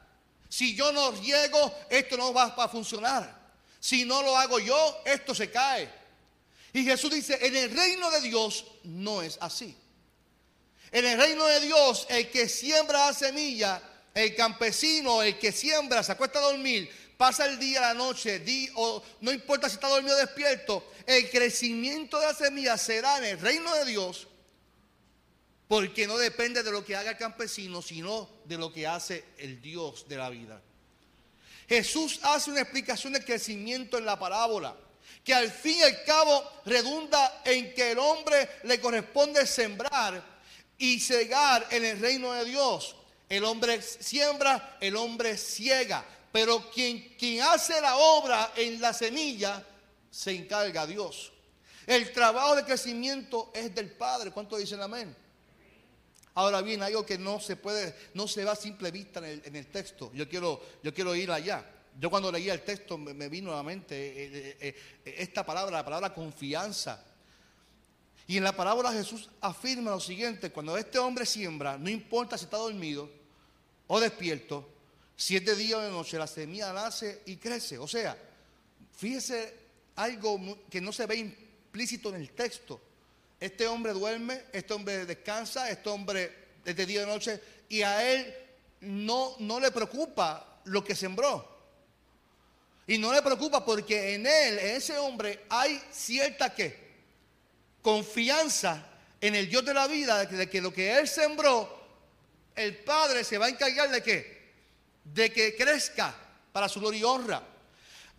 Si 0.48 0.76
yo 0.76 0.92
no 0.92 1.10
riego, 1.10 1.74
esto 1.88 2.16
no 2.16 2.32
va 2.32 2.44
a 2.44 2.68
funcionar. 2.68 3.38
Si 3.80 4.04
no 4.04 4.22
lo 4.22 4.36
hago 4.36 4.60
yo, 4.60 5.02
esto 5.04 5.34
se 5.34 5.50
cae. 5.50 5.90
Y 6.72 6.84
Jesús 6.84 7.10
dice, 7.10 7.44
en 7.44 7.56
el 7.56 7.76
reino 7.76 8.08
de 8.12 8.20
Dios 8.20 8.64
no 8.84 9.20
es 9.20 9.36
así. 9.40 9.76
En 10.92 11.04
el 11.04 11.18
reino 11.18 11.46
de 11.46 11.60
Dios, 11.60 12.06
el 12.10 12.30
que 12.30 12.48
siembra 12.48 13.06
la 13.06 13.14
semilla, 13.14 13.80
el 14.12 14.34
campesino, 14.34 15.22
el 15.22 15.38
que 15.38 15.52
siembra, 15.52 16.02
se 16.02 16.12
acuesta 16.12 16.40
a 16.40 16.42
dormir, 16.42 16.90
pasa 17.16 17.46
el 17.46 17.58
día, 17.58 17.80
la 17.80 17.94
noche, 17.94 18.42
o 18.74 19.02
no 19.20 19.30
importa 19.30 19.68
si 19.68 19.74
está 19.74 19.88
dormido 19.88 20.16
o 20.16 20.18
despierto, 20.18 20.90
el 21.06 21.30
crecimiento 21.30 22.18
de 22.18 22.26
la 22.26 22.34
semilla 22.34 22.76
será 22.76 23.18
en 23.18 23.24
el 23.24 23.40
reino 23.40 23.74
de 23.74 23.84
Dios, 23.84 24.26
porque 25.68 26.06
no 26.06 26.18
depende 26.18 26.62
de 26.62 26.72
lo 26.72 26.84
que 26.84 26.96
haga 26.96 27.10
el 27.10 27.16
campesino, 27.16 27.82
sino 27.82 28.28
de 28.44 28.58
lo 28.58 28.72
que 28.72 28.86
hace 28.86 29.24
el 29.38 29.62
Dios 29.62 30.08
de 30.08 30.16
la 30.16 30.28
vida. 30.28 30.60
Jesús 31.68 32.18
hace 32.22 32.50
una 32.50 32.62
explicación 32.62 33.12
del 33.12 33.24
crecimiento 33.24 33.96
en 33.96 34.04
la 34.04 34.18
parábola, 34.18 34.74
que 35.22 35.32
al 35.32 35.52
fin 35.52 35.78
y 35.78 35.82
al 35.82 36.02
cabo 36.02 36.42
redunda 36.64 37.42
en 37.44 37.72
que 37.74 37.92
el 37.92 37.98
hombre 37.98 38.48
le 38.64 38.80
corresponde 38.80 39.46
sembrar 39.46 40.29
y 40.80 40.98
cegar 40.98 41.68
en 41.70 41.84
el 41.84 42.00
reino 42.00 42.32
de 42.32 42.46
Dios. 42.46 42.96
El 43.28 43.44
hombre 43.44 43.80
siembra, 43.82 44.78
el 44.80 44.96
hombre 44.96 45.36
ciega. 45.36 46.04
Pero 46.32 46.70
quien, 46.70 47.16
quien 47.18 47.42
hace 47.42 47.80
la 47.80 47.96
obra 47.96 48.52
en 48.56 48.80
la 48.80 48.92
semilla 48.92 49.64
se 50.10 50.32
encarga 50.32 50.82
a 50.82 50.86
Dios. 50.86 51.32
El 51.86 52.12
trabajo 52.12 52.56
de 52.56 52.64
crecimiento 52.64 53.52
es 53.54 53.74
del 53.74 53.92
Padre. 53.92 54.30
¿Cuánto 54.30 54.56
dicen 54.56 54.80
amén? 54.80 55.14
Ahora 56.34 56.62
bien, 56.62 56.82
algo 56.82 57.04
que 57.04 57.18
no 57.18 57.40
se 57.40 57.56
puede, 57.56 57.94
no 58.14 58.26
se 58.26 58.44
va 58.44 58.52
a 58.52 58.56
simple 58.56 58.90
vista 58.90 59.20
en 59.28 59.54
el, 59.56 59.66
texto. 59.66 60.10
Yo 60.14 60.28
quiero, 60.28 60.62
yo 60.82 60.94
quiero 60.94 61.14
ir 61.14 61.30
allá. 61.30 61.62
Yo 61.98 62.08
cuando 62.08 62.32
leía 62.32 62.54
el 62.54 62.62
texto 62.62 62.96
me, 62.96 63.28
vino 63.28 63.54
la 63.54 63.62
mente 63.62 63.96
eh, 63.96 64.56
eh, 64.60 64.76
eh, 65.04 65.14
esta 65.18 65.44
palabra, 65.44 65.78
la 65.78 65.84
palabra 65.84 66.14
confianza. 66.14 67.04
Y 68.30 68.36
en 68.36 68.44
la 68.44 68.54
palabra 68.54 68.92
Jesús 68.92 69.28
afirma 69.40 69.90
lo 69.90 69.98
siguiente, 69.98 70.52
cuando 70.52 70.78
este 70.78 71.00
hombre 71.00 71.26
siembra, 71.26 71.76
no 71.76 71.90
importa 71.90 72.38
si 72.38 72.44
está 72.44 72.58
dormido 72.58 73.10
o 73.88 73.98
despierto, 73.98 74.68
si 75.16 75.34
es 75.34 75.44
de 75.44 75.56
día 75.56 75.78
o 75.78 75.80
de 75.80 75.90
noche, 75.90 76.16
la 76.16 76.28
semilla 76.28 76.72
nace 76.72 77.22
y 77.26 77.38
crece. 77.38 77.76
O 77.76 77.88
sea, 77.88 78.16
fíjese 78.96 79.52
algo 79.96 80.60
que 80.70 80.80
no 80.80 80.92
se 80.92 81.06
ve 81.06 81.16
implícito 81.16 82.10
en 82.10 82.20
el 82.20 82.30
texto. 82.30 82.80
Este 83.40 83.66
hombre 83.66 83.92
duerme, 83.94 84.44
este 84.52 84.74
hombre 84.74 85.06
descansa, 85.06 85.68
este 85.68 85.88
hombre 85.88 86.32
es 86.64 86.76
de 86.76 86.86
día 86.86 87.02
y 87.02 87.06
de 87.06 87.10
noche, 87.10 87.40
y 87.68 87.82
a 87.82 88.12
él 88.12 88.32
no, 88.82 89.34
no 89.40 89.58
le 89.58 89.72
preocupa 89.72 90.60
lo 90.66 90.84
que 90.84 90.94
sembró. 90.94 91.48
Y 92.86 92.96
no 92.96 93.12
le 93.12 93.22
preocupa 93.22 93.64
porque 93.64 94.14
en 94.14 94.24
él, 94.24 94.56
en 94.60 94.76
ese 94.76 94.96
hombre, 94.98 95.46
hay 95.48 95.82
cierta 95.90 96.54
que 96.54 96.89
confianza 97.82 98.86
en 99.20 99.34
el 99.34 99.48
Dios 99.48 99.64
de 99.64 99.74
la 99.74 99.86
vida, 99.86 100.24
de 100.24 100.48
que 100.48 100.60
lo 100.60 100.72
que 100.72 100.98
él 100.98 101.08
sembró, 101.08 101.78
el 102.54 102.76
Padre 102.78 103.24
se 103.24 103.38
va 103.38 103.46
a 103.46 103.48
encargar 103.50 103.90
de 103.90 104.02
qué? 104.02 104.40
de 105.04 105.32
que 105.32 105.56
crezca 105.56 106.14
para 106.52 106.68
su 106.68 106.80
gloria 106.80 107.00
y 107.00 107.04
honra. 107.04 107.42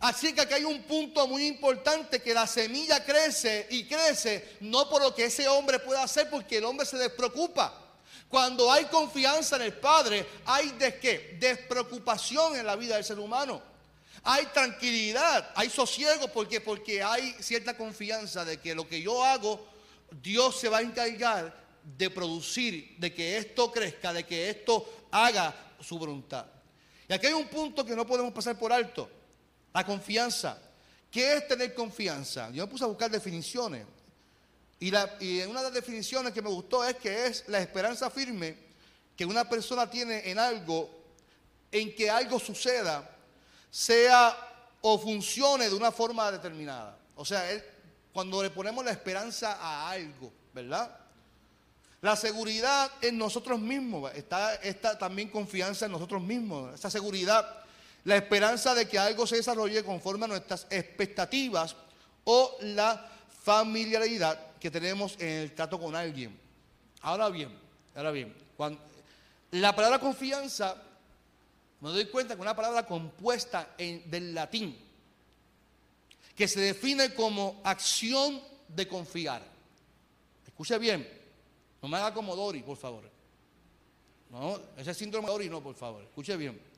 Así 0.00 0.32
que 0.32 0.40
aquí 0.40 0.54
hay 0.54 0.64
un 0.64 0.82
punto 0.82 1.28
muy 1.28 1.46
importante 1.46 2.20
que 2.20 2.34
la 2.34 2.46
semilla 2.46 3.04
crece 3.04 3.68
y 3.70 3.84
crece 3.84 4.56
no 4.60 4.88
por 4.88 5.00
lo 5.00 5.14
que 5.14 5.26
ese 5.26 5.48
hombre 5.48 5.78
puede 5.78 6.00
hacer 6.00 6.28
porque 6.28 6.58
el 6.58 6.64
hombre 6.64 6.84
se 6.84 6.98
despreocupa. 6.98 7.78
Cuando 8.28 8.72
hay 8.72 8.86
confianza 8.86 9.56
en 9.56 9.62
el 9.62 9.74
Padre, 9.74 10.26
hay 10.46 10.70
de 10.72 10.98
qué? 10.98 11.36
Despreocupación 11.38 12.56
en 12.56 12.66
la 12.66 12.76
vida 12.76 12.96
del 12.96 13.04
ser 13.04 13.18
humano. 13.18 13.62
Hay 14.24 14.46
tranquilidad, 14.46 15.50
hay 15.54 15.68
sosiego 15.68 16.28
porque 16.28 16.60
porque 16.60 17.02
hay 17.02 17.34
cierta 17.40 17.76
confianza 17.76 18.44
de 18.44 18.58
que 18.60 18.74
lo 18.74 18.86
que 18.86 19.02
yo 19.02 19.24
hago 19.24 19.72
Dios 20.20 20.58
se 20.58 20.68
va 20.68 20.78
a 20.78 20.82
encargar 20.82 21.54
de 21.96 22.10
producir, 22.10 22.96
de 22.98 23.12
que 23.12 23.38
esto 23.38 23.72
crezca, 23.72 24.12
de 24.12 24.24
que 24.24 24.50
esto 24.50 25.06
haga 25.10 25.54
su 25.80 25.98
voluntad. 25.98 26.46
Y 27.08 27.12
aquí 27.12 27.26
hay 27.26 27.32
un 27.32 27.48
punto 27.48 27.84
que 27.84 27.96
no 27.96 28.06
podemos 28.06 28.32
pasar 28.32 28.58
por 28.58 28.72
alto. 28.72 29.08
La 29.72 29.84
confianza. 29.84 30.58
¿Qué 31.10 31.34
es 31.34 31.48
tener 31.48 31.74
confianza? 31.74 32.50
Yo 32.50 32.64
me 32.66 32.70
puse 32.70 32.84
a 32.84 32.86
buscar 32.86 33.10
definiciones. 33.10 33.86
Y, 34.78 34.90
una 34.90 35.60
de 35.60 35.64
las 35.64 35.74
definiciones 35.74 36.32
que 36.32 36.42
me 36.42 36.48
gustó 36.48 36.84
es 36.84 36.96
que 36.96 37.26
es 37.26 37.44
la 37.48 37.60
esperanza 37.60 38.10
firme 38.10 38.56
que 39.16 39.24
una 39.24 39.48
persona 39.48 39.88
tiene 39.88 40.28
en 40.30 40.38
algo, 40.38 40.90
en 41.70 41.94
que 41.94 42.10
algo 42.10 42.40
suceda, 42.40 43.08
sea 43.72 44.36
o 44.82 44.98
funcione 44.98 45.68
de 45.68 45.74
una 45.74 45.90
forma 45.90 46.30
determinada. 46.30 46.98
O 47.16 47.24
sea, 47.24 47.42
cuando 48.12 48.42
le 48.42 48.50
ponemos 48.50 48.84
la 48.84 48.90
esperanza 48.90 49.56
a 49.58 49.90
algo, 49.90 50.30
¿verdad? 50.52 50.94
La 52.02 52.14
seguridad 52.14 52.90
en 53.00 53.16
nosotros 53.16 53.58
mismos, 53.58 54.12
está, 54.14 54.56
está 54.56 54.98
también 54.98 55.30
confianza 55.30 55.86
en 55.86 55.92
nosotros 55.92 56.22
mismos, 56.22 56.74
esa 56.74 56.90
seguridad 56.90 57.62
la 58.04 58.16
esperanza 58.16 58.74
de 58.74 58.88
que 58.88 58.98
algo 58.98 59.26
se 59.26 59.36
desarrolle 59.36 59.84
conforme 59.84 60.24
a 60.24 60.28
nuestras 60.28 60.66
expectativas 60.70 61.76
o 62.24 62.56
la 62.60 63.08
familiaridad 63.42 64.38
que 64.58 64.70
tenemos 64.70 65.14
en 65.18 65.28
el 65.28 65.54
trato 65.54 65.78
con 65.78 65.94
alguien. 65.94 66.38
Ahora 67.00 67.28
bien, 67.28 67.56
ahora 67.94 68.10
bien, 68.10 68.34
cuando, 68.56 68.80
la 69.52 69.74
palabra 69.74 69.98
confianza, 69.98 70.76
me 71.82 71.90
doy 71.90 72.06
cuenta 72.06 72.34
que 72.34 72.40
una 72.40 72.56
palabra 72.56 72.86
compuesta 72.86 73.74
del 73.76 74.34
latín, 74.34 74.74
que 76.34 76.48
se 76.48 76.60
define 76.60 77.12
como 77.12 77.60
acción 77.62 78.40
de 78.68 78.88
confiar. 78.88 79.42
Escuche 80.46 80.78
bien, 80.78 81.06
no 81.82 81.88
me 81.88 81.98
haga 81.98 82.14
como 82.14 82.34
Dori, 82.34 82.62
por 82.62 82.78
favor. 82.78 83.10
No, 84.30 84.58
ese 84.78 84.94
síndrome 84.94 85.26
de 85.26 85.32
Dori 85.32 85.50
no, 85.50 85.62
por 85.62 85.74
favor. 85.74 86.02
Escuche 86.02 86.36
bien 86.36 86.72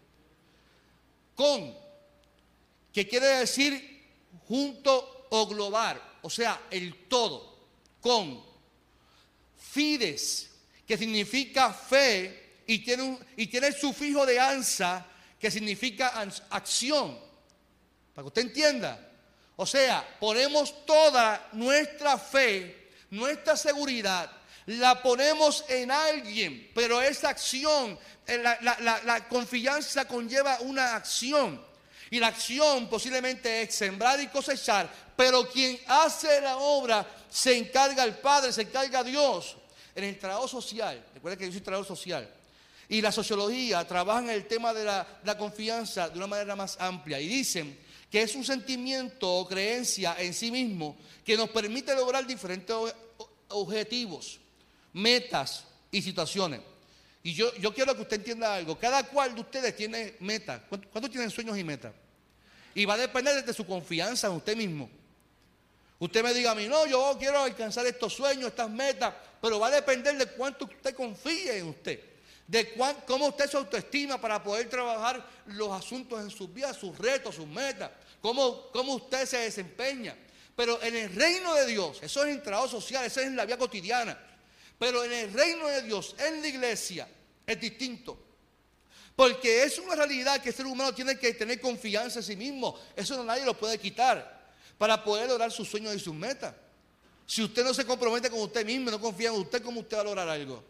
con, 1.35 1.75
que 2.93 3.07
quiere 3.09 3.27
decir 3.27 4.03
junto 4.47 5.27
o 5.31 5.47
global, 5.47 6.01
o 6.23 6.31
sea, 6.31 6.67
el 6.71 7.09
todo, 7.09 7.59
con, 8.01 8.43
fides, 9.57 10.51
que 10.87 10.97
significa 10.97 11.73
fe 11.73 12.44
y 12.67 12.79
tiene, 12.81 13.03
un, 13.03 13.27
y 13.37 13.47
tiene 13.47 13.69
el 13.69 13.75
sufijo 13.75 14.25
de 14.25 14.41
ansa, 14.41 15.07
que 15.39 15.51
significa 15.51 16.09
acción, 16.51 17.19
para 18.15 18.25
que 18.25 18.29
usted 18.29 18.43
entienda. 18.43 19.11
O 19.57 19.67
sea, 19.67 20.07
ponemos 20.19 20.85
toda 20.85 21.49
nuestra 21.53 22.19
fe, 22.19 22.91
nuestra 23.11 23.57
seguridad, 23.57 24.31
la 24.67 25.03
ponemos 25.03 25.65
en 25.69 25.91
alguien, 25.91 26.71
pero 26.75 27.03
esa 27.03 27.29
acción 27.29 27.99
eh, 28.27 28.39
la, 28.39 29.29
confianza 29.29 30.07
conlleva 30.07 30.59
una 30.61 30.97
acción. 30.97 31.63
Y 32.11 32.21
la 32.21 32.29
acción 32.29 32.89
posiblemente 32.89 33.63
es 33.63 33.75
sembrar 33.75 34.21
y 34.21 34.29
cosechar, 34.29 34.89
pero 35.17 35.49
quien 35.49 35.79
hace 35.87 36.41
la 36.41 36.59
obra 36.59 37.07
se 37.29 37.57
encarga 37.57 38.05
el 38.05 38.15
Padre, 38.19 38.53
se 38.53 38.63
encarga 38.63 39.03
Dios. 39.03 39.57
En 39.95 40.05
el 40.05 40.19
trabajo 40.19 40.49
social, 40.49 41.05
recuerda 41.15 41.37
que 41.37 41.47
yo 41.47 41.53
soy 41.53 41.61
trabajo 41.61 41.85
social, 41.85 42.29
y 42.95 43.01
la 43.01 43.11
sociología 43.11 43.85
trabajan 43.89 44.31
el 44.31 44.47
tema 44.47 44.73
de 44.73 44.85
la, 44.85 45.37
confianza 45.37 46.09
de 46.09 46.17
una 46.17 46.29
manera 46.29 46.55
más 46.55 46.77
amplia 46.79 47.21
y 47.21 47.27
dicen 47.27 47.77
que 48.09 48.23
es 48.23 48.37
un 48.37 48.45
sentimiento 48.45 49.29
o 49.29 49.49
creencia 49.49 50.15
en 50.21 50.33
sí 50.33 50.53
mismo 50.53 50.97
que 51.25 51.37
nos 51.37 51.51
permite 51.51 51.93
lograr 51.97 52.25
diferentes 52.25 52.77
objetivos, 53.49 54.39
metas 54.93 55.65
y 55.91 56.03
situaciones. 56.03 56.61
Y 57.25 57.33
yo, 57.35 57.51
quiero 57.75 57.97
que 57.97 58.03
usted 58.03 58.19
entienda 58.19 58.55
algo. 58.55 58.79
Cada 58.79 59.03
cual 59.09 59.35
de 59.35 59.41
ustedes 59.41 59.75
tiene 59.75 60.15
metas. 60.21 60.61
¿Cuántos 60.69 61.11
tienen 61.11 61.31
sueños 61.31 61.59
y 61.59 61.65
metas? 61.65 61.93
Y 62.77 62.85
va 62.85 62.95
a 62.95 62.99
depender 62.99 63.45
de 63.45 63.53
su 63.53 63.67
confianza 63.67 64.29
en 64.29 64.35
usted 64.35 64.57
mismo. 64.57 64.89
Usted 65.99 66.23
me 66.23 66.33
diga 66.33 66.53
a 66.53 66.55
mí, 66.55 66.69
no, 66.69 66.87
yo 66.87 67.17
quiero 67.19 67.41
alcanzar 67.41 67.87
estos 67.87 68.13
sueños, 68.13 68.51
estas 68.51 68.71
metas, 68.71 69.15
pero 69.43 69.59
va 69.59 69.67
a 69.67 69.71
depender 69.73 70.17
de 70.17 70.27
cuánto 70.27 70.67
usted 70.67 70.95
confíe 70.95 71.59
en 71.59 71.69
usted, 71.71 72.14
de 72.47 72.75
cómo 73.07 73.29
usted 73.29 73.49
se 73.51 73.57
autoestima 73.57 74.21
para 74.21 74.43
poder 74.43 74.69
trabajar 74.69 75.27
los 75.47 75.73
asuntos 75.73 76.21
en 76.21 76.31
sus 76.31 76.53
vidas, 76.53 76.77
sus 76.77 76.97
retos, 76.99 77.37
sus 77.37 77.47
metas, 77.47 77.91
cómo, 78.21 78.71
cómo 78.71 78.95
usted 78.95 79.27
se 79.27 79.39
desempeña. 79.39 80.17
Pero 80.55 80.81
en 80.83 80.95
el 80.95 81.15
reino 81.15 81.55
de 81.55 81.67
Dios, 81.67 81.99
eso 82.03 82.25
es 82.25 82.35
en 82.35 82.43
trabajo 82.43 82.69
social, 82.69 83.05
eso 83.05 83.21
es 83.21 83.27
en 83.27 83.37
la 83.37 83.45
vida 83.45 83.59
cotidiana. 83.59 84.19
Pero 84.79 85.05
en 85.05 85.13
el 85.13 85.33
reino 85.33 85.67
de 85.69 85.83
Dios, 85.83 86.15
en 86.19 86.43
la 86.43 86.49
iglesia, 86.49 87.09
es 87.47 87.61
distinto. 87.61 88.19
Porque 89.17 89.63
es 89.63 89.79
una 89.79 89.95
realidad 89.95 90.41
que 90.43 90.51
el 90.51 90.55
ser 90.55 90.67
humano 90.67 90.93
tiene 90.95 91.19
que 91.19 91.33
tener 91.35 91.61
confianza 91.61 92.19
en 92.19 92.25
sí 92.25 92.37
mismo. 92.37 92.79
Eso 92.95 93.23
nadie 93.25 93.45
lo 93.45 93.57
puede 93.57 93.79
quitar 93.79 94.45
para 94.77 95.03
poder 95.03 95.29
lograr 95.29 95.51
sus 95.51 95.69
sueños 95.69 95.95
y 95.95 96.01
sus 96.01 96.15
metas. 96.15 96.55
Si 97.27 97.43
usted 97.43 97.65
no 97.65 97.73
se 97.73 97.87
compromete 97.87 98.29
con 98.29 98.41
usted 98.41 98.67
mismo, 98.67 98.91
no 98.91 99.01
confía 99.01 99.31
en 99.31 99.37
usted, 99.37 99.63
¿cómo 99.63 99.81
usted 99.81 99.97
va 99.97 100.01
a 100.03 100.05
lograr 100.05 100.29
algo? 100.29 100.63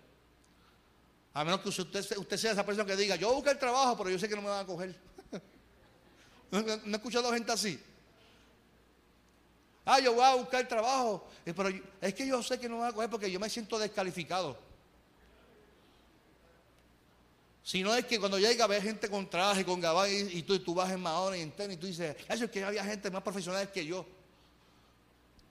A 1.35 1.45
menos 1.45 1.61
que 1.61 1.69
usted, 1.69 2.37
sea 2.37 2.53
esa 2.53 2.65
persona 2.65 2.87
que 2.87 2.97
diga, 2.97 3.17
yo 3.17 3.31
a 3.31 3.35
buscar 3.35 3.59
trabajo, 3.59 3.99
pero 3.99 4.11
yo 4.11 4.19
sé 4.19 4.29
que 4.29 4.37
no 4.37 4.43
me 4.43 4.49
van 4.49 4.65
a 4.65 4.67
coger. 4.67 4.95
¿No, 6.51 6.61
he 6.61 6.97
escuchado 6.97 7.33
gente 7.33 7.51
así? 7.51 7.79
Ah, 9.85 9.99
yo 9.99 10.15
voy 10.15 10.25
a 10.25 10.37
buscar 10.37 10.67
trabajo, 10.69 11.29
eh, 11.45 11.53
pero 11.53 11.71
es 12.01 12.15
que 12.15 12.27
yo 12.27 12.43
sé 12.43 12.59
que 12.59 12.69
no 12.69 12.77
me 12.77 12.83
van 12.83 12.91
a 12.91 12.95
coger 12.95 13.11
porque 13.11 13.31
yo 13.31 13.41
me 13.41 13.51
siento 13.51 13.79
descalificado. 13.79 14.57
Si 17.65 17.83
no 17.83 17.95
es 17.95 18.05
que 18.05 18.21
cuando 18.21 18.39
llega 18.39 18.65
a 18.65 18.69
ver 18.69 18.83
gente 18.83 19.09
con 19.09 19.29
traje, 19.29 19.65
con 19.65 19.81
gabán 19.81 20.09
y, 20.11 20.43
tú, 20.43 20.59
tú, 20.61 20.75
vas 20.75 20.93
en 20.93 21.01
mahón 21.01 21.35
y 21.35 21.41
en 21.41 21.51
tenis 21.51 21.77
y 21.77 21.81
tú 21.81 21.87
dices, 21.87 22.15
eso 22.29 22.45
es 22.45 22.51
que 22.51 22.63
había 22.63 22.85
gente 22.85 23.11
más 23.11 23.23
profesional 23.23 23.73
que 23.73 23.85
yo. 23.85 24.07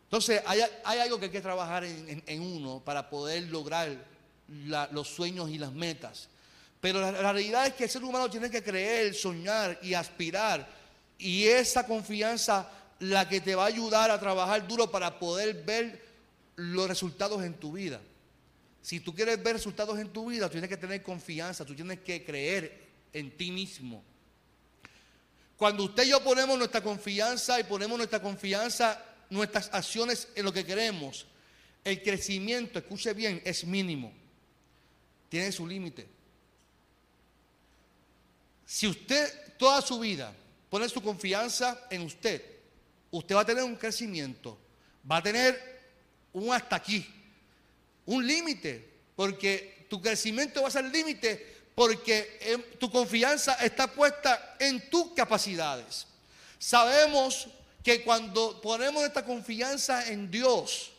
Entonces 0.06 0.42
hay, 0.46 0.62
algo 1.00 1.18
que 1.18 1.26
hay 1.26 1.32
que 1.32 1.42
trabajar 1.42 1.84
en, 1.84 2.42
uno 2.42 2.84
para 2.86 3.10
poder 3.10 3.44
lograr 3.50 4.13
los 4.48 5.08
sueños 5.08 5.50
y 5.50 5.58
las 5.58 5.74
metas. 5.74 6.30
Pero 6.84 7.00
la, 7.00 7.12
realidad 7.12 7.68
es 7.68 7.74
que 7.74 7.86
el 7.86 7.90
ser 7.90 8.04
humano 8.04 8.30
tiene 8.30 8.50
que 8.50 8.62
creer, 8.62 9.14
soñar 9.14 9.80
y 9.82 9.94
aspirar. 9.94 10.68
Y 11.18 11.46
esa 11.46 11.86
confianza 11.86 12.70
la 13.00 13.28
que 13.28 13.42
te 13.42 13.56
va 13.56 13.64
a 13.64 13.68
ayudar 13.68 14.12
a 14.12 14.20
trabajar 14.20 14.68
duro 14.68 14.92
para 14.92 15.18
poder 15.18 15.64
ver 15.64 16.04
los 16.56 16.88
resultados 16.88 17.44
en 17.44 17.54
tu 17.54 17.72
vida. 17.72 18.02
Si 18.82 19.00
tú 19.00 19.16
quieres 19.16 19.42
ver 19.42 19.54
resultados 19.54 19.98
en 19.98 20.10
tu 20.10 20.30
vida, 20.30 20.50
tienes 20.50 20.70
que 20.70 20.76
tener 20.76 21.02
confianza, 21.02 21.64
tú 21.64 21.74
tienes 21.74 22.00
que 22.00 22.26
creer 22.26 22.84
en 23.14 23.32
ti 23.38 23.50
mismo. 23.52 24.04
Cuando 25.56 25.86
usted 25.86 26.04
y 26.04 26.10
yo 26.10 26.22
ponemos 26.22 26.58
nuestra 26.58 26.82
confianza 26.82 27.60
y 27.60 27.64
ponemos 27.64 27.98
nuestra 27.98 28.22
confianza, 28.22 29.02
nuestras 29.30 29.70
acciones 29.74 30.28
en 30.36 30.44
lo 30.44 30.52
que 30.52 30.66
queremos, 30.66 31.26
el 31.86 32.04
crecimiento, 32.04 32.80
escuche 32.80 33.14
bien, 33.14 33.42
es 33.46 33.64
mínimo. 33.64 34.23
Tiene 35.34 35.52
su 35.52 35.66
límite. 35.66 36.08
Si 38.68 38.86
usted 38.86 39.56
toda 39.58 39.82
su 39.82 39.98
vida 39.98 40.32
pone 40.70 40.88
su 40.88 41.02
confianza 41.02 41.88
en 41.90 42.04
usted, 42.04 42.40
usted 43.10 43.36
va 43.36 43.42
a 43.42 43.46
tener 43.46 43.64
un 43.64 43.76
crecimiento, 43.76 44.56
va 45.12 45.18
a 45.18 45.24
tener 45.24 45.82
un 46.34 46.54
hasta 46.54 46.76
aquí, 46.76 47.04
un 48.06 48.28
límite, 48.28 48.88
porque 49.16 49.88
tu 49.90 50.00
crecimiento 50.00 50.62
va 50.62 50.68
a 50.68 50.72
ser 50.72 50.86
límite 50.86 51.64
porque 51.74 52.38
em, 52.42 52.62
tu 52.78 52.92
confianza 52.92 53.56
está 53.56 53.88
puesta 53.88 54.56
en 54.60 54.88
tus 54.92 55.14
capacidades. 55.14 56.06
Sabemos 56.60 57.48
que 57.84 58.04
cuando 58.04 58.62
ponemos 58.62 59.04
esta 59.04 59.26
confianza 59.26 60.08
en 60.10 60.30
Dios 60.30 60.92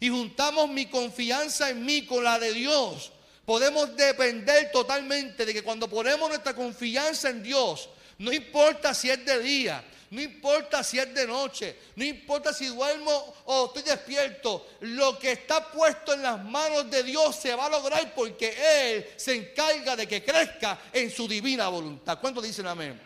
y 0.00 0.08
juntamos 0.08 0.70
mi 0.70 0.86
confianza 0.86 1.68
en 1.68 1.84
mí 1.84 2.06
con 2.06 2.24
la 2.24 2.38
de 2.38 2.54
Dios, 2.54 3.12
podemos 3.46 3.96
depender 3.96 4.70
totalmente 4.72 5.46
de 5.46 5.54
que 5.54 5.62
cuando 5.62 5.88
ponemos 5.88 6.28
nuestra 6.28 6.54
confianza 6.54 7.30
en 7.30 7.42
Dios, 7.42 7.88
no 8.18 8.32
importa 8.32 8.92
si 8.92 9.08
es 9.08 9.24
de 9.24 9.38
día, 9.38 9.84
no 10.10 10.20
importa 10.20 10.82
si 10.82 10.98
es 10.98 11.14
de 11.14 11.26
noche, 11.26 11.78
no 11.94 12.04
importa 12.04 12.52
si 12.52 12.66
duermo 12.66 13.34
o 13.46 13.66
estoy 13.66 13.82
despierto, 13.82 14.66
lo 14.80 15.18
que 15.18 15.32
está 15.32 15.70
puesto 15.70 16.12
en 16.12 16.22
las 16.22 16.42
manos 16.44 16.90
de 16.90 17.04
Dios 17.04 17.36
se 17.36 17.54
va 17.54 17.66
a 17.66 17.70
lograr 17.70 18.14
porque 18.14 18.54
Él 18.80 19.06
se 19.16 19.34
encarga 19.34 19.94
de 19.94 20.08
que 20.08 20.24
crezca 20.24 20.78
en 20.92 21.10
su 21.10 21.28
divina 21.28 21.68
voluntad. 21.68 22.18
¿Cuántos 22.20 22.42
dicen 22.42 22.66
amén? 22.66 23.00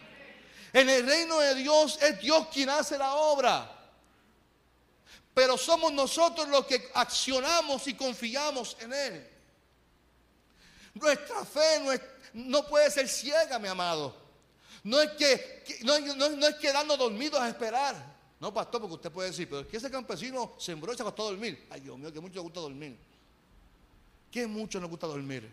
En 0.72 0.88
el 0.88 1.06
reino 1.06 1.38
de 1.40 1.54
Dios 1.54 1.98
es 2.00 2.18
Dios 2.20 2.46
quien 2.52 2.70
hace 2.70 2.96
la 2.96 3.14
obra. 3.14 3.76
Pero 5.34 5.58
somos 5.58 5.92
nosotros 5.92 6.48
los 6.48 6.66
que 6.66 6.90
accionamos 6.94 7.86
y 7.88 7.94
confiamos 7.94 8.76
en 8.80 8.92
Él. 8.92 9.29
Nuestra 11.00 11.44
fe 11.44 12.00
no, 12.34 12.66
puede 12.66 12.90
ser 12.90 13.08
ciega, 13.08 13.58
mi 13.58 13.68
amado. 13.68 14.14
No 14.84 15.00
es 15.00 15.10
que, 15.12 15.80
no, 15.82 15.98
no, 15.98 16.46
es 16.46 16.56
quedarnos 16.56 16.98
dormidos 16.98 17.40
a 17.40 17.48
esperar. 17.48 17.96
No, 18.38 18.52
pastor, 18.52 18.80
porque 18.80 18.94
usted 18.94 19.10
puede 19.10 19.30
decir, 19.30 19.48
pero 19.48 19.60
es 19.62 19.66
que 19.66 19.76
ese 19.76 19.90
campesino 19.90 20.54
sembró 20.58 20.92
y 20.92 20.96
se 20.96 21.02
acostó 21.02 21.28
a 21.28 21.30
dormir. 21.30 21.66
Ay, 21.70 21.80
Dios 21.80 21.98
mío, 21.98 22.12
que 22.12 22.20
mucho 22.20 22.36
nos 22.36 22.44
gusta 22.44 22.60
dormir. 22.60 22.98
Que 24.30 24.46
mucho 24.46 24.80
nos 24.80 24.88
gusta 24.88 25.06
dormir. 25.06 25.52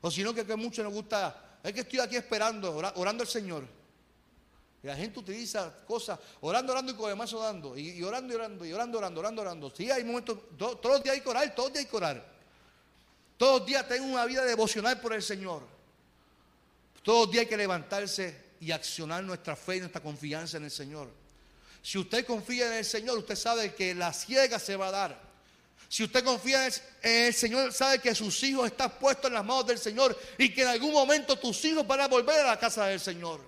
O 0.00 0.10
si 0.10 0.22
no, 0.22 0.32
que, 0.32 0.46
que 0.46 0.56
mucho 0.56 0.82
nos 0.82 0.92
gusta, 0.92 1.58
es 1.62 1.72
que 1.72 1.80
estoy 1.80 1.98
aquí 2.00 2.16
esperando, 2.16 2.74
orando 2.74 3.22
al 3.22 3.28
Señor. 3.28 3.64
Y 4.82 4.86
la 4.86 4.96
gente 4.96 5.18
utiliza 5.18 5.84
cosas, 5.84 6.18
orando, 6.40 6.72
orando 6.72 6.92
y 6.92 6.94
con 6.94 7.08
demás 7.10 7.32
orando. 7.34 7.76
Y, 7.76 8.02
orando, 8.02 8.32
y 8.32 8.36
orando, 8.36 8.64
y 8.64 8.72
orando, 8.72 8.98
orando, 8.98 9.20
orando, 9.20 9.42
orando. 9.42 9.70
Sí, 9.76 9.90
hay 9.90 10.04
momentos, 10.04 10.38
todos 10.56 10.84
los 10.84 11.02
días 11.02 11.16
hay 11.16 11.20
que 11.20 11.28
orar, 11.28 11.54
todos 11.54 11.68
los 11.68 11.74
días 11.74 11.84
hay 11.84 11.90
que 11.90 11.96
orar. 11.96 12.39
Todos 13.40 13.60
los 13.60 13.66
días 13.66 13.88
tengo 13.88 14.04
una 14.04 14.26
vida 14.26 14.44
devocional 14.44 15.00
por 15.00 15.14
el 15.14 15.22
Señor. 15.22 15.62
Todos 17.02 17.20
los 17.20 17.32
días 17.32 17.44
hay 17.44 17.48
que 17.48 17.56
levantarse 17.56 18.36
y 18.60 18.70
accionar 18.70 19.24
nuestra 19.24 19.56
fe 19.56 19.76
y 19.76 19.80
nuestra 19.80 20.02
confianza 20.02 20.58
en 20.58 20.64
el 20.64 20.70
Señor. 20.70 21.08
Si 21.80 21.96
usted 21.96 22.26
confía 22.26 22.66
en 22.66 22.74
el 22.74 22.84
Señor, 22.84 23.16
usted 23.16 23.36
sabe 23.36 23.74
que 23.74 23.94
la 23.94 24.12
ciega 24.12 24.58
se 24.58 24.76
va 24.76 24.88
a 24.88 24.90
dar. 24.90 25.22
Si 25.88 26.04
usted 26.04 26.22
confía 26.22 26.66
en 26.66 26.72
el, 27.00 27.32
Señor, 27.32 27.72
sabe 27.72 27.98
que 27.98 28.14
sus 28.14 28.42
hijos 28.42 28.66
están 28.66 28.90
puestos 28.98 29.28
en 29.28 29.32
las 29.32 29.44
manos 29.46 29.66
del 29.66 29.78
Señor 29.78 30.14
y 30.36 30.52
que 30.52 30.60
en 30.60 30.68
algún 30.68 30.92
momento 30.92 31.38
tus 31.38 31.64
hijos 31.64 31.86
van 31.86 32.00
a 32.02 32.08
volver 32.08 32.40
a 32.40 32.48
la 32.48 32.58
casa 32.58 32.84
del 32.88 33.00
Señor. 33.00 33.40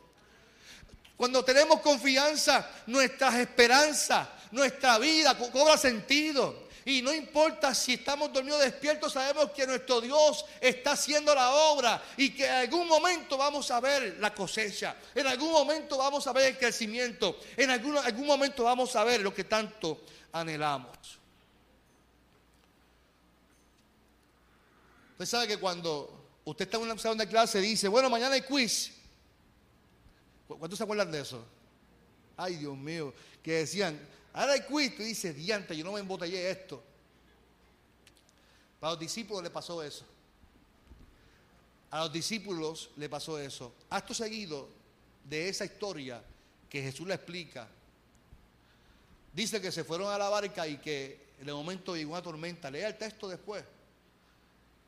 Cuando 1.18 1.44
tenemos 1.44 1.82
confianza, 1.82 2.66
nuestras 2.86 3.34
esperanzas, 3.34 4.26
nuestra 4.52 4.96
vida 4.96 5.36
cobra 5.36 5.76
sentido. 5.76 6.71
Y 6.84 7.02
no 7.02 7.12
importa 7.12 7.74
si 7.74 7.94
estamos 7.94 8.32
dormidos 8.32 8.60
o 8.60 8.64
despiertos, 8.64 9.12
sabemos 9.12 9.50
que 9.52 9.66
nuestro 9.66 10.00
Dios 10.00 10.44
está 10.60 10.92
haciendo 10.92 11.34
la 11.34 11.52
obra 11.52 12.02
y 12.16 12.30
que 12.30 12.44
en 12.44 12.52
algún 12.52 12.88
momento 12.88 13.36
vamos 13.36 13.70
a 13.70 13.80
ver 13.80 14.16
la 14.18 14.34
cosecha, 14.34 14.96
en 15.14 15.26
algún 15.26 15.52
momento 15.52 15.96
vamos 15.96 16.26
a 16.26 16.32
ver 16.32 16.52
el 16.52 16.58
crecimiento, 16.58 17.38
en 17.56 17.70
algún, 17.70 17.96
algún 17.98 18.26
momento 18.26 18.64
vamos 18.64 18.96
a 18.96 19.04
ver 19.04 19.20
lo 19.20 19.32
que 19.32 19.44
tanto 19.44 20.00
anhelamos. 20.32 21.20
Usted 25.12 25.26
sabe 25.26 25.46
que 25.46 25.58
cuando 25.58 26.40
usted 26.44 26.64
está 26.64 26.78
en 26.78 26.82
una 26.82 26.98
salón 26.98 27.18
de 27.18 27.28
clase 27.28 27.60
dice, 27.60 27.86
bueno, 27.86 28.10
mañana 28.10 28.34
hay 28.34 28.42
quiz. 28.42 28.92
¿Cuántos 30.48 30.76
se 30.76 30.82
acuerdan 30.82 31.12
de 31.12 31.20
eso? 31.20 31.44
Ay, 32.36 32.56
Dios 32.56 32.76
mío, 32.76 33.14
que 33.42 33.52
decían, 33.52 34.00
ahora 34.32 34.52
hay 34.52 34.62
quiz. 34.62 34.92
Y 34.98 35.04
dice, 35.04 35.32
diante, 35.32 35.76
yo 35.76 35.84
no 35.84 35.92
me 35.92 36.00
embotellé 36.00 36.50
esto. 36.50 36.82
Para 38.80 38.92
los 38.92 39.00
discípulos 39.00 39.42
le 39.42 39.50
pasó 39.50 39.82
eso. 39.82 40.04
A 41.90 42.00
los 42.00 42.12
discípulos 42.12 42.90
le 42.96 43.08
pasó 43.08 43.38
eso. 43.38 43.74
Acto 43.90 44.14
seguido 44.14 44.68
de 45.24 45.48
esa 45.48 45.64
historia 45.64 46.22
que 46.68 46.82
Jesús 46.82 47.06
le 47.06 47.14
explica, 47.14 47.68
dice 49.32 49.60
que 49.60 49.70
se 49.70 49.84
fueron 49.84 50.10
a 50.10 50.18
la 50.18 50.28
barca 50.28 50.66
y 50.66 50.78
que 50.78 51.32
en 51.40 51.48
el 51.48 51.54
momento 51.54 51.94
llegó 51.94 52.12
una 52.12 52.22
tormenta. 52.22 52.70
Lea 52.70 52.88
el 52.88 52.96
texto 52.96 53.28
después. 53.28 53.62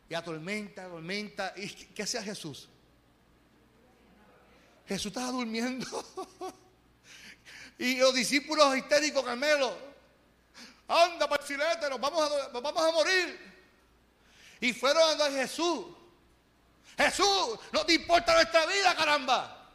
Y 0.09 0.15
a 0.15 0.23
tormenta, 0.23 0.89
tormenta. 0.89 1.53
¿Y 1.57 1.69
qué 1.69 2.03
hacía 2.03 2.23
Jesús? 2.23 2.69
Jesús 4.87 5.07
estaba 5.07 5.31
durmiendo. 5.31 5.87
y 7.79 7.97
los 7.97 8.15
discípulos 8.15 8.77
histéricos, 8.77 9.25
Carmelo, 9.25 9.77
anda 10.89 11.29
para 11.29 11.45
el 11.45 11.91
nos 11.91 12.01
vamos, 12.01 12.31
a, 12.31 12.49
vamos 12.49 12.83
a 12.83 12.93
morir. 12.93 13.55
Y 14.61 14.73
fueron 14.73 15.03
a 15.03 15.15
donde 15.15 15.41
Jesús. 15.41 15.87
Jesús, 16.97 17.59
no 17.73 17.85
te 17.85 17.95
importa 17.95 18.35
nuestra 18.35 18.65
vida, 18.67 18.95
caramba. 18.95 19.71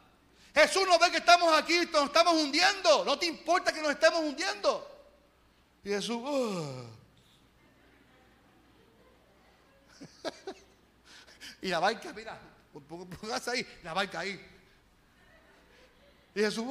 Jesús 0.54 0.86
nos 0.86 0.98
ve 0.98 1.10
que 1.10 1.18
estamos 1.18 1.56
aquí, 1.56 1.78
nos 1.92 2.06
estamos 2.06 2.34
hundiendo. 2.34 3.04
No 3.04 3.18
te 3.18 3.26
importa 3.26 3.72
que 3.72 3.82
nos 3.82 3.90
estemos 3.92 4.20
hundiendo. 4.20 4.86
Y 5.84 5.90
Jesús, 5.90 6.16
uh. 6.16 6.86
y 11.62 11.68
la 11.68 11.78
barca, 11.78 12.12
mira, 12.12 12.38
póngase 12.88 13.50
ahí, 13.50 13.66
la 13.82 13.94
barca 13.94 14.20
ahí. 14.20 14.40
Y 16.34 16.40
Jesús, 16.40 16.64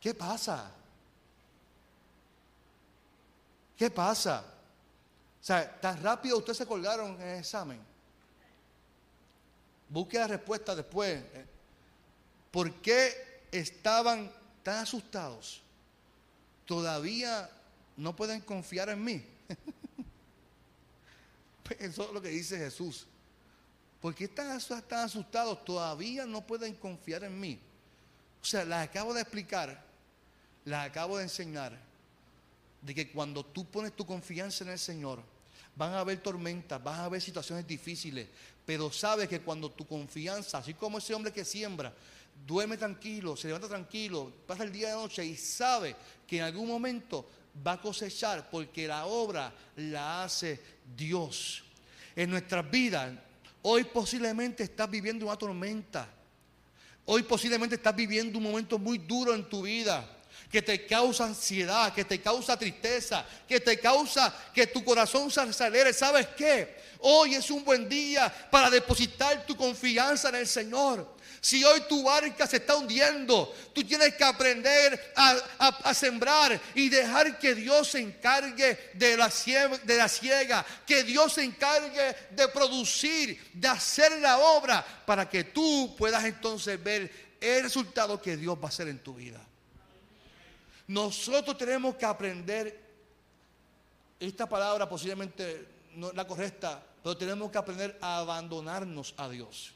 ¿qué 0.00 0.14
pasa? 0.14 0.70
¿Qué 3.76 3.90
pasa? 3.90 4.44
O 5.40 5.44
sea, 5.44 5.80
tan 5.80 6.02
rápido 6.02 6.38
ustedes 6.38 6.58
se 6.58 6.66
colgaron 6.66 7.20
en 7.20 7.28
el 7.28 7.38
examen. 7.38 7.80
Busque 9.88 10.18
la 10.18 10.26
respuesta 10.26 10.74
después. 10.74 11.22
¿Por 12.50 12.72
qué 12.74 13.42
estaban 13.50 14.30
tan 14.62 14.78
asustados? 14.78 15.62
Todavía 16.66 17.48
no 17.96 18.14
pueden 18.14 18.40
confiar 18.40 18.90
en 18.90 19.02
mí. 19.02 19.24
Eso 21.78 22.06
es 22.06 22.12
lo 22.12 22.20
que 22.20 22.28
dice 22.28 22.58
Jesús. 22.58 23.06
¿Por 24.00 24.14
qué 24.14 24.24
están, 24.24 24.50
asustados? 24.50 25.64
Todavía 25.64 26.26
no 26.26 26.46
pueden 26.46 26.74
confiar 26.74 27.24
en 27.24 27.38
mí. 27.38 27.58
O 28.42 28.44
sea, 28.44 28.64
les 28.64 28.78
acabo 28.78 29.12
de 29.12 29.20
explicar, 29.20 29.82
les 30.64 30.78
acabo 30.78 31.18
de 31.18 31.24
enseñar 31.24 31.76
de 32.82 32.94
que 32.94 33.10
cuando 33.10 33.44
tú 33.44 33.64
pones 33.64 33.94
tu 33.94 34.06
confianza 34.06 34.64
en 34.64 34.70
el 34.70 34.78
Señor, 34.78 35.22
van 35.76 35.92
a 35.92 36.00
haber 36.00 36.18
tormentas, 36.18 36.82
van 36.82 37.00
a 37.00 37.04
haber 37.04 37.20
situaciones 37.20 37.66
difíciles, 37.66 38.28
pero 38.66 38.90
sabes 38.90 39.28
que 39.28 39.40
cuando 39.40 39.70
tu 39.70 39.86
confianza, 39.86 40.58
así 40.58 40.74
como 40.74 40.98
ese 40.98 41.14
hombre 41.14 41.32
que 41.32 41.44
siembra, 41.44 41.92
duerme 42.46 42.76
tranquilo, 42.76 43.36
se 43.36 43.48
levanta 43.48 43.68
tranquilo, 43.68 44.32
pasa 44.46 44.64
el 44.64 44.72
día 44.72 44.88
de 44.88 44.94
noche 44.94 45.24
y 45.24 45.36
sabe 45.36 45.96
que 46.26 46.38
en 46.38 46.44
algún 46.44 46.68
momento 46.68 47.28
va 47.66 47.72
a 47.72 47.80
cosechar 47.80 48.48
porque 48.50 48.86
la 48.86 49.06
obra 49.06 49.52
la 49.76 50.24
hace 50.24 50.60
Dios. 50.96 51.64
En 52.16 52.30
nuestras 52.30 52.68
vidas 52.70 53.12
Hoy 53.62 53.84
posiblemente 53.84 54.62
estás 54.62 54.90
viviendo 54.90 55.26
una 55.26 55.36
tormenta. 55.36 56.08
Hoy 57.04 57.22
posiblemente 57.24 57.74
estás 57.74 57.94
viviendo 57.94 58.38
un 58.38 58.44
momento 58.44 58.78
muy 58.78 58.98
duro 58.98 59.34
en 59.34 59.48
tu 59.48 59.62
vida 59.62 60.08
que 60.50 60.62
te 60.62 60.84
causa 60.86 61.24
ansiedad, 61.24 61.94
que 61.94 62.04
te 62.04 62.20
causa 62.20 62.58
tristeza, 62.58 63.24
que 63.46 63.60
te 63.60 63.78
causa 63.78 64.34
que 64.52 64.66
tu 64.66 64.84
corazón 64.84 65.30
se 65.30 65.40
acelere. 65.40 65.92
¿Sabes 65.92 66.26
qué? 66.36 66.76
Hoy 67.00 67.36
es 67.36 67.50
un 67.50 67.64
buen 67.64 67.88
día 67.88 68.32
para 68.50 68.68
depositar 68.68 69.46
tu 69.46 69.56
confianza 69.56 70.28
en 70.30 70.34
el 70.34 70.46
Señor. 70.48 71.20
Si 71.40 71.64
hoy 71.64 71.82
tu 71.88 72.02
barca 72.02 72.46
se 72.46 72.58
está 72.58 72.76
hundiendo, 72.76 73.54
tú 73.72 73.82
tienes 73.82 74.14
que 74.14 74.24
aprender 74.24 75.12
a, 75.16 75.94
sembrar 75.94 76.60
y 76.74 76.90
dejar 76.90 77.38
que 77.38 77.54
Dios 77.54 77.88
se 77.88 78.00
encargue 78.00 78.90
de 78.94 79.16
la, 79.16 79.32
de 79.84 79.96
la 79.96 80.08
ciega, 80.08 80.66
que 80.86 81.02
Dios 81.04 81.32
se 81.32 81.44
encargue 81.44 82.14
de 82.30 82.48
producir, 82.48 83.50
de 83.54 83.68
hacer 83.68 84.18
la 84.20 84.38
obra, 84.38 84.84
para 85.06 85.28
que 85.30 85.44
tú 85.44 85.94
puedas 85.96 86.24
entonces 86.24 86.82
ver 86.82 87.10
el 87.40 87.62
resultado 87.62 88.20
que 88.20 88.36
Dios 88.36 88.58
va 88.58 88.64
a 88.64 88.68
hacer 88.68 88.88
en 88.88 88.98
tu 88.98 89.14
vida. 89.14 89.40
Nosotros 90.90 91.56
tenemos 91.56 91.94
que 91.94 92.04
aprender, 92.04 92.80
esta 94.18 94.48
palabra 94.48 94.88
posiblemente 94.88 95.64
no 95.94 96.08
es 96.08 96.14
la 96.14 96.26
correcta, 96.26 96.82
pero 97.00 97.16
tenemos 97.16 97.48
que 97.48 97.58
aprender 97.58 97.96
a 98.00 98.18
abandonarnos 98.18 99.14
a 99.16 99.28
Dios. 99.28 99.70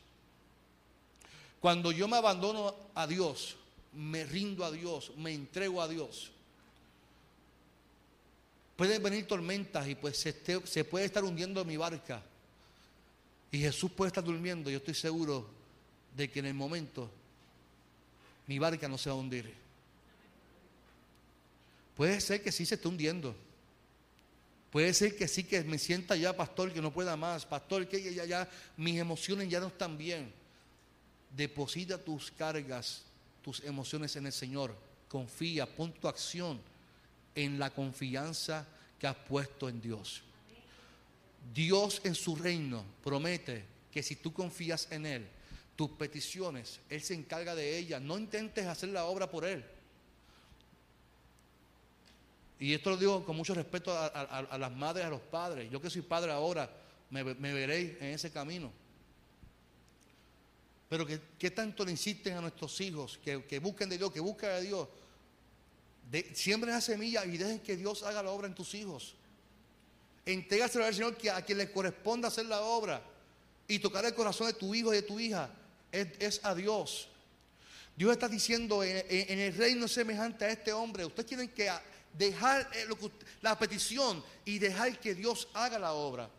Cuando 1.61 1.92
yo 1.92 2.09
me 2.09 2.16
abandono 2.16 2.74
a 2.96 3.07
Dios, 3.07 3.55
me 3.92 4.24
rindo 4.24 4.64
a 4.64 4.72
Dios, 4.72 5.12
me 5.16 5.33
entrego 5.33 5.81
a 5.81 5.87
Dios. 5.87 6.33
Pueden 8.74 9.00
venir 9.00 9.29
tormentas 9.29 9.87
y 9.87 9.94
pues 9.94 10.18
se, 10.18 10.85
puede 10.85 11.05
estar 11.05 11.22
hundiendo 11.22 11.64
mi 11.64 11.77
barca. 11.77 12.24
Y 13.53 13.61
Jesús 13.61 13.92
puede 13.92 14.09
estar 14.09 14.24
durmiendo. 14.24 14.68
Yo 14.68 14.79
estoy 14.79 14.94
seguro 14.94 15.46
de 16.16 16.29
que 16.29 16.40
en 16.40 16.46
el 16.46 16.55
momento 16.55 17.09
mi 18.48 18.59
barca 18.59 18.88
no 18.88 18.98
se 18.98 19.11
va 19.11 19.14
a 19.14 19.18
hundir. 19.20 19.63
Puede 21.96 22.20
ser 22.20 22.42
que 22.42 22.52
sí 22.52 22.66
se 22.66 22.74
esté 22.74 22.88
hundiendo. 22.88 23.35
Puede 24.70 24.92
ser 24.92 25.16
que 25.16 25.28
sí 25.28 25.44
que 25.44 25.62
me 25.62 25.78
sienta 25.78 26.16
ya, 26.16 26.37
pastor, 26.37 26.72
que 26.72 26.83
no 26.83 26.92
pueda 26.92 27.16
más. 27.16 27.46
Pastor, 27.46 27.87
que 27.88 28.12
ya, 28.12 28.24
ya 28.24 28.48
mis 28.76 28.98
emociones 28.98 29.48
ya 29.48 29.61
no 29.61 29.68
están 29.68 29.96
bien. 29.96 30.33
Deposita 31.30 31.96
tus 31.96 32.33
cargas, 32.33 33.02
tus 33.42 33.62
emociones 33.62 34.16
en 34.16 34.26
el 34.26 34.33
Señor. 34.33 34.74
Confía, 35.09 35.66
pon 35.66 35.92
tu 35.92 36.09
acción 36.09 36.61
en 37.37 37.59
la 37.59 37.70
confianza 37.70 38.66
que 38.98 39.07
has 39.07 39.16
puesto 39.16 39.68
en 39.68 39.80
Dios. 39.80 40.22
Dios 41.54 42.00
en 42.04 42.14
su 42.14 42.35
reino 42.35 42.85
promete 43.02 43.64
que 43.92 44.02
si 44.02 44.16
tú 44.16 44.33
confías 44.33 44.88
en 44.90 45.07
Él, 45.07 45.26
tus 45.76 45.90
peticiones, 45.90 46.80
Él 46.88 47.02
se 47.02 47.14
encarga 47.14 47.54
de 47.54 47.78
ellas. 47.78 48.00
No 48.00 48.18
intentes 48.18 48.66
hacer 48.66 48.88
la 48.88 49.04
obra 49.04 49.30
por 49.30 49.44
Él. 49.44 49.64
Y 52.59 52.73
esto 52.73 52.90
lo 52.90 52.97
digo 52.97 53.25
con 53.25 53.37
mucho 53.37 53.55
respeto 53.55 53.93
a, 53.97 54.59
las 54.59 54.73
madres, 54.73 55.05
a 55.05 55.11
los 55.11 55.21
padres. 55.21 55.71
Yo 55.71 55.81
que 55.81 55.90
soy 55.90 56.03
padre 56.03 56.33
ahora, 56.33 56.71
me, 57.11 57.23
veréis 57.23 58.01
en 58.01 58.14
ese 58.14 58.31
camino. 58.31 58.73
Pero 60.88 61.07
que, 61.07 61.51
tanto 61.51 61.85
le 61.85 61.90
insisten 61.90 62.37
a 62.37 62.40
nuestros 62.40 62.81
hijos 62.81 63.19
que, 63.19 63.59
busquen 63.59 63.88
de 63.88 63.99
Dios, 63.99 64.12
que 64.12 64.21
busquen 64.21 64.51
a 64.51 64.61
Dios. 64.61 64.88
siembren 66.35 66.75
esa 66.75 66.93
semilla 66.93 67.25
y 67.25 67.37
dejen 67.37 67.61
que 67.61 67.77
Dios 67.77 68.03
haga 68.03 68.23
la 68.23 68.31
obra 68.31 68.47
en 68.47 68.55
tus 68.55 68.75
hijos. 68.75 69.14
Entrégaselo 70.27 70.85
al 70.85 70.95
Señor 70.95 71.17
que 71.17 71.31
a 71.31 71.43
quien 71.43 71.59
le 71.59 71.71
corresponda 71.71 72.29
hacer 72.29 72.47
la 72.47 72.62
obra 72.62 73.03
y 73.67 73.79
tocar 73.79 74.05
el 74.05 74.14
corazón 74.14 74.47
de 74.47 74.55
tu 74.55 74.75
hijo 74.75 74.93
y 74.93 74.97
de 74.97 75.03
tu 75.03 75.19
hija 75.19 75.51
es, 75.93 76.40
a 76.45 76.55
Dios. 76.55 77.09
Dios 77.97 78.12
está 78.12 78.29
diciendo 78.29 78.83
en, 78.83 79.38
el 79.38 79.55
reino 79.55 79.87
semejante 79.87 80.45
a 80.45 80.51
este 80.51 80.73
hombre, 80.73 81.05
ustedes 81.05 81.27
tienen 81.27 81.49
que 81.49 81.71
dejar 82.14 82.68
eh, 82.74 82.87
la 83.42 83.59
petición 83.59 84.24
y 84.44 84.59
dejar 84.59 84.98
que 84.98 85.14
Dios 85.14 85.48
haga 85.55 85.79
la 85.79 85.92
obra. 85.92 86.31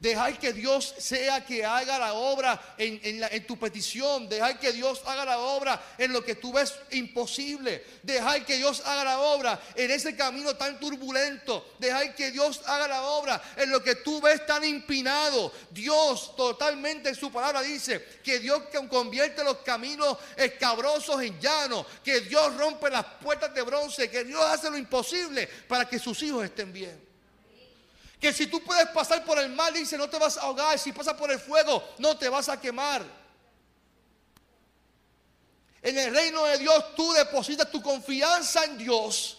Dejar 0.00 0.38
que 0.38 0.54
Dios 0.54 0.94
sea 0.96 1.44
que 1.44 1.62
haga 1.62 1.98
la 1.98 2.14
obra 2.14 2.74
en, 2.78 3.46
tu 3.46 3.58
petición. 3.58 4.30
Dejar 4.30 4.58
que 4.58 4.72
Dios 4.72 5.02
haga 5.04 5.26
la 5.26 5.38
obra 5.38 5.78
en 5.98 6.10
lo 6.10 6.24
que 6.24 6.36
tú 6.36 6.54
ves 6.54 6.72
imposible. 6.92 7.84
Dejar 8.02 8.46
que 8.46 8.56
Dios 8.56 8.80
haga 8.86 9.04
la 9.04 9.20
obra 9.20 9.60
en 9.74 9.90
ese 9.90 10.16
camino 10.16 10.56
tan 10.56 10.80
turbulento. 10.80 11.74
Dejar 11.78 12.14
que 12.14 12.30
Dios 12.30 12.62
haga 12.64 12.88
la 12.88 13.02
obra 13.02 13.42
en 13.58 13.70
lo 13.70 13.82
que 13.82 13.96
tú 13.96 14.22
ves 14.22 14.46
tan 14.46 14.64
empinado. 14.64 15.52
Dios 15.70 16.34
totalmente 16.34 17.10
en 17.10 17.14
su 17.14 17.30
palabra 17.30 17.60
dice 17.60 18.02
que 18.24 18.38
Dios 18.38 18.62
convierte 18.88 19.44
los 19.44 19.58
caminos 19.58 20.16
escabrosos 20.34 21.20
en 21.20 21.38
llanos. 21.38 21.84
Que 22.02 22.20
Dios 22.20 22.56
rompe 22.56 22.88
las 22.88 23.04
puertas 23.04 23.52
de 23.52 23.60
bronce. 23.60 24.08
Que 24.08 24.24
Dios 24.24 24.42
hace 24.42 24.70
lo 24.70 24.78
imposible 24.78 25.46
para 25.68 25.86
que 25.86 25.98
sus 25.98 26.22
hijos 26.22 26.42
estén 26.42 26.72
bien. 26.72 27.09
Que 28.20 28.34
si 28.34 28.46
tú 28.48 28.62
puedes 28.62 28.86
pasar 28.90 29.24
por 29.24 29.38
el 29.38 29.48
mal, 29.48 29.72
dice, 29.72 29.96
no 29.96 30.08
te 30.08 30.18
vas 30.18 30.36
a 30.36 30.42
ahogar. 30.42 30.78
Si 30.78 30.92
pasas 30.92 31.14
por 31.14 31.30
el 31.30 31.40
fuego, 31.40 31.82
no 31.98 32.18
te 32.18 32.28
vas 32.28 32.50
a 32.50 32.60
quemar. 32.60 33.02
En 35.82 35.98
el 35.98 36.14
reino 36.14 36.44
de 36.44 36.58
Dios 36.58 36.94
tú 36.94 37.10
depositas 37.12 37.70
tu 37.70 37.80
confianza 37.80 38.64
en 38.64 38.76
Dios. 38.76 39.38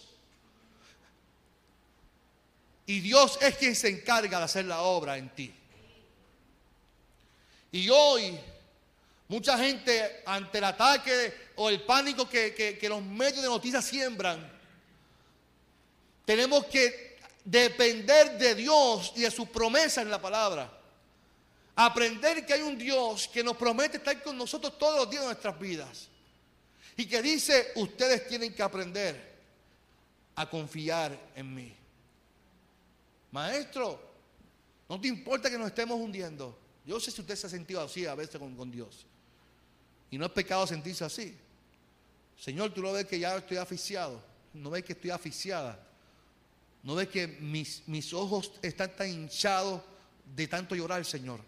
Y 2.86 2.98
Dios 2.98 3.38
es 3.40 3.56
quien 3.56 3.76
se 3.76 3.88
encarga 3.88 4.38
de 4.38 4.44
hacer 4.44 4.64
la 4.64 4.82
obra 4.82 5.16
en 5.16 5.30
ti. 5.30 5.54
Y 7.70 7.88
hoy, 7.88 8.38
mucha 9.28 9.56
gente 9.56 10.22
ante 10.26 10.58
el 10.58 10.64
ataque 10.64 11.52
o 11.54 11.70
el 11.70 11.82
pánico 11.82 12.28
que, 12.28 12.52
que 12.52 12.88
los 12.88 13.00
medios 13.00 13.42
de 13.42 13.48
noticias 13.48 13.84
siembran, 13.84 14.50
tenemos 16.24 16.66
que 16.66 17.11
depender 17.44 18.38
de 18.38 18.54
Dios 18.54 19.12
y 19.16 19.22
de 19.22 19.30
su 19.30 19.46
promesa 19.46 20.02
en 20.02 20.10
la 20.10 20.20
palabra. 20.20 20.70
Aprender 21.74 22.44
que 22.44 22.54
hay 22.54 22.62
un 22.62 22.76
Dios 22.76 23.28
que 23.28 23.42
nos 23.42 23.56
promete 23.56 23.96
estar 23.96 24.22
con 24.22 24.36
nosotros 24.36 24.78
todos 24.78 24.96
los 24.96 25.10
días 25.10 25.22
de 25.22 25.28
nuestras 25.28 25.58
vidas. 25.58 26.08
Y 26.96 27.06
que 27.06 27.22
dice, 27.22 27.72
ustedes 27.76 28.26
tienen 28.28 28.54
que 28.54 28.62
aprender 28.62 29.32
a 30.34 30.48
confiar 30.48 31.18
en 31.34 31.54
mí. 31.54 31.74
Maestro, 33.30 33.98
no 34.88 35.00
te 35.00 35.08
importa 35.08 35.50
que 35.50 35.56
nos 35.56 35.68
estemos 35.68 35.98
hundiendo. 35.98 36.58
Yo 36.84 37.00
sé 37.00 37.10
si 37.10 37.20
usted 37.20 37.36
se 37.36 37.46
ha 37.46 37.50
sentido 37.50 37.80
así 37.80 38.04
a 38.04 38.14
veces 38.14 38.38
con, 38.38 38.70
Dios. 38.70 39.06
Y 40.10 40.18
no 40.18 40.26
es 40.26 40.32
pecado 40.32 40.66
sentirse 40.66 41.04
así. 41.04 41.36
Señor, 42.38 42.74
tú 42.74 42.82
no 42.82 42.92
ves 42.92 43.06
que 43.06 43.18
ya 43.18 43.36
estoy 43.36 43.56
asfixiado. 43.56 44.22
No 44.52 44.70
ves 44.70 44.84
que 44.84 44.92
estoy 44.92 45.10
asfixiada. 45.10 45.78
¿No 46.82 46.96
ves 46.96 47.08
que 47.08 47.26
mis, 47.26 47.82
mis 47.86 48.12
ojos 48.12 48.52
están 48.62 48.94
tan 48.96 49.08
hinchados 49.08 49.82
de 50.34 50.48
tanto 50.48 50.74
llorar, 50.74 51.04
Señor? 51.04 51.40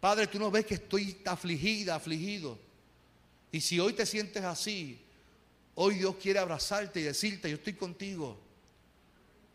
Padre, 0.00 0.28
tú 0.28 0.38
no 0.38 0.50
ves 0.50 0.64
que 0.64 0.74
estoy 0.74 1.20
afligida, 1.24 1.96
afligido. 1.96 2.58
Y 3.50 3.60
si 3.60 3.80
hoy 3.80 3.94
te 3.94 4.06
sientes 4.06 4.44
así, 4.44 5.00
hoy 5.74 5.96
Dios 5.96 6.16
quiere 6.16 6.38
abrazarte 6.38 7.00
y 7.00 7.04
decirte, 7.04 7.50
yo 7.50 7.56
estoy 7.56 7.72
contigo. 7.72 8.38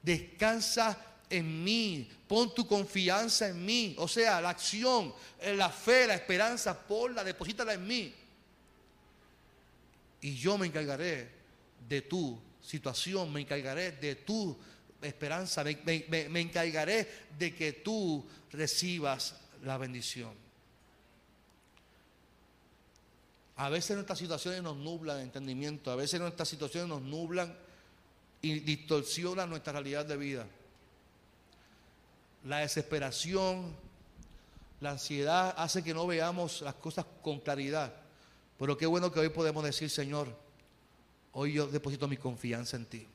Descansa 0.02 1.00
en 1.30 1.64
mí, 1.64 2.10
pon 2.28 2.54
tu 2.54 2.68
confianza 2.68 3.48
en 3.48 3.66
mí. 3.66 3.96
O 3.98 4.08
sea, 4.08 4.42
la 4.42 4.50
acción, 4.50 5.14
la 5.56 5.70
fe, 5.70 6.08
la 6.08 6.16
esperanza, 6.16 6.78
ponla, 6.78 7.24
deposítala 7.24 7.74
en 7.74 7.88
mí. 7.88 8.14
Y 10.22 10.36
yo 10.36 10.58
me 10.58 10.68
encargaré 10.68 11.30
de 11.88 12.02
tu 12.02 12.40
situación, 12.62 13.32
me 13.32 13.42
encargaré 13.42 13.92
de 13.94 14.16
tu 14.16 14.58
esperanza, 15.08 15.64
me, 15.64 16.40
encargaré 16.40 17.08
de 17.38 17.56
que 17.56 17.74
tú 17.74 18.26
recibas 18.52 19.36
la 19.64 19.78
bendición. 19.78 20.34
A 23.56 23.70
veces 23.70 23.96
nuestras 23.96 24.20
situaciones 24.20 24.64
nos 24.64 24.78
nublan 24.78 25.18
el 25.18 25.24
entendimiento, 25.24 25.92
a 25.92 25.96
veces 25.96 26.20
nuestras 26.20 26.50
situaciones 26.50 26.90
nos 26.90 27.02
nublan 27.02 27.56
y 28.42 28.60
distorsionan 28.60 29.50
nuestra 29.50 29.74
realidad 29.74 30.06
de 30.06 30.18
vida. 30.18 30.48
La 32.46 32.60
desesperación, 32.60 33.76
la 34.82 34.92
ansiedad 34.92 35.54
hace 35.58 35.84
que 35.84 35.94
no 35.94 36.06
veamos 36.08 36.62
las 36.62 36.74
cosas 36.76 37.06
con 37.22 37.40
claridad. 37.40 37.94
Pero 38.60 38.78
qué 38.78 38.86
bueno 38.86 39.12
que 39.12 39.20
hoy 39.20 39.30
podemos 39.30 39.64
decir, 39.64 39.90
Señor, 39.90 40.28
hoy 41.32 41.54
yo 41.54 41.68
deposito 41.68 42.08
mi 42.08 42.18
confianza 42.18 42.76
en 42.76 42.86
ti. 42.86 43.08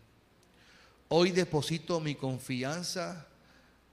Hoy 1.10 1.30
deposito 1.30 2.00
mi 2.00 2.14
confianza 2.14 3.26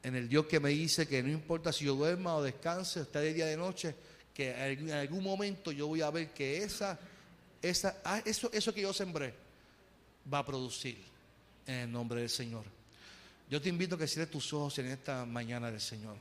en 0.03 0.15
el 0.15 0.27
Dios 0.27 0.45
que 0.47 0.59
me 0.59 0.69
dice 0.69 1.07
que 1.07 1.23
no 1.23 1.29
importa 1.29 1.71
si 1.71 1.85
yo 1.85 1.95
duerma 1.95 2.35
o 2.35 2.43
descanse, 2.43 3.01
esté 3.01 3.19
de 3.19 3.33
día 3.33 3.45
de 3.45 3.55
noche, 3.55 3.95
que 4.33 4.51
en 4.51 4.91
algún 4.91 5.23
momento 5.23 5.71
yo 5.71 5.87
voy 5.87 6.01
a 6.01 6.11
ver 6.11 6.31
que 6.33 6.57
esa, 6.57 6.99
esa, 7.61 8.01
ah, 8.03 8.21
eso, 8.25 8.49
eso 8.51 8.73
que 8.73 8.81
yo 8.81 8.91
sembré 8.91 9.33
va 10.31 10.39
a 10.39 10.45
producir 10.45 10.97
en 11.65 11.75
el 11.75 11.91
nombre 11.91 12.19
del 12.19 12.29
Señor. 12.29 12.65
Yo 13.49 13.61
te 13.61 13.69
invito 13.69 13.95
a 13.95 13.97
que 13.97 14.07
cierres 14.07 14.31
tus 14.31 14.51
ojos 14.53 14.77
en 14.79 14.87
esta 14.87 15.25
mañana 15.25 15.71
del 15.71 15.81
Señor. 15.81 16.17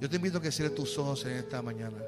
Yo 0.00 0.08
te 0.08 0.16
invito 0.16 0.38
a 0.38 0.42
que 0.42 0.50
cierres 0.50 0.74
tus 0.74 0.96
ojos 0.96 1.24
en 1.26 1.32
esta 1.32 1.60
mañana. 1.60 1.98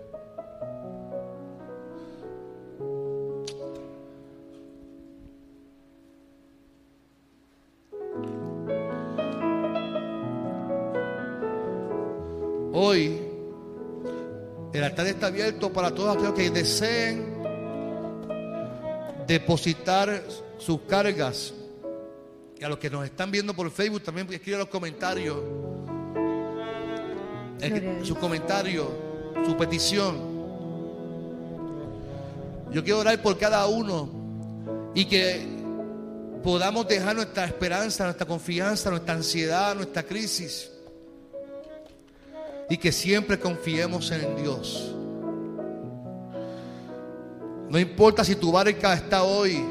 Hoy 12.88 13.20
el 14.72 14.82
altar 14.82 15.06
está 15.08 15.26
abierto 15.26 15.70
para 15.70 15.94
todos 15.94 16.16
aquellos 16.16 16.32
que 16.32 16.50
deseen 16.50 17.34
depositar 19.26 20.22
sus 20.56 20.80
cargas. 20.88 21.52
Y 22.58 22.64
a 22.64 22.68
los 22.70 22.78
que 22.78 22.88
nos 22.88 23.04
están 23.04 23.30
viendo 23.30 23.52
por 23.52 23.70
Facebook 23.70 24.04
también 24.04 24.26
escriban 24.32 24.60
los 24.60 24.70
comentarios. 24.70 25.36
Su 28.04 28.16
comentario, 28.16 28.90
su 29.44 29.54
petición. 29.54 30.16
Yo 32.72 32.82
quiero 32.82 33.00
orar 33.00 33.20
por 33.20 33.36
cada 33.36 33.66
uno 33.66 34.08
y 34.94 35.04
que 35.04 35.46
podamos 36.42 36.88
dejar 36.88 37.16
nuestra 37.16 37.44
esperanza, 37.44 38.04
nuestra 38.04 38.26
confianza, 38.26 38.88
nuestra 38.88 39.12
ansiedad, 39.12 39.74
nuestra 39.74 40.02
crisis 40.04 40.70
y 42.70 42.76
que 42.76 42.92
siempre 42.92 43.38
confiemos 43.38 44.10
en 44.10 44.36
Dios. 44.36 44.94
No 47.68 47.78
importa 47.78 48.24
si 48.24 48.36
tu 48.36 48.52
barca 48.52 48.94
está 48.94 49.22
hoy 49.22 49.62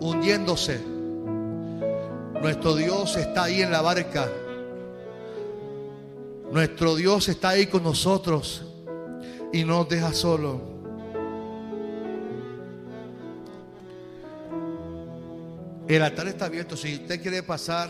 hundiéndose, 0.00 0.80
nuestro 2.40 2.76
Dios 2.76 3.16
está 3.16 3.44
ahí 3.44 3.62
en 3.62 3.70
la 3.70 3.80
barca. 3.82 4.28
Nuestro 6.52 6.94
Dios 6.96 7.28
está 7.28 7.50
ahí 7.50 7.66
con 7.66 7.82
nosotros 7.82 8.64
y 9.52 9.64
no 9.64 9.78
nos 9.78 9.88
deja 9.88 10.12
solo. 10.12 10.60
El 15.88 16.02
altar 16.02 16.28
está 16.28 16.46
abierto. 16.46 16.76
Si 16.76 16.94
usted 16.94 17.20
quiere 17.20 17.42
pasar 17.42 17.88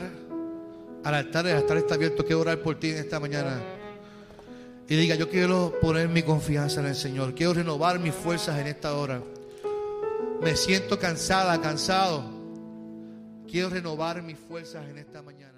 al 1.04 1.14
altar, 1.14 1.46
el 1.46 1.56
altar 1.56 1.76
está 1.76 1.94
abierto. 1.94 2.24
Quiero 2.24 2.40
orar 2.40 2.60
por 2.60 2.78
ti 2.78 2.90
en 2.90 2.98
esta 2.98 3.20
mañana. 3.20 3.60
Y 4.88 4.96
diga, 4.96 5.14
yo 5.14 5.28
quiero 5.28 5.74
poner 5.80 6.08
mi 6.08 6.22
confianza 6.22 6.80
en 6.80 6.86
el 6.86 6.94
Señor. 6.94 7.34
Quiero 7.34 7.54
renovar 7.54 7.98
mis 7.98 8.14
fuerzas 8.14 8.58
en 8.58 8.66
esta 8.66 8.94
hora. 8.94 9.22
Me 10.40 10.56
siento 10.56 10.98
cansada, 10.98 11.60
cansado. 11.60 12.24
Quiero 13.50 13.70
renovar 13.70 14.22
mis 14.22 14.38
fuerzas 14.38 14.88
en 14.88 14.98
esta 14.98 15.20
mañana. 15.22 15.57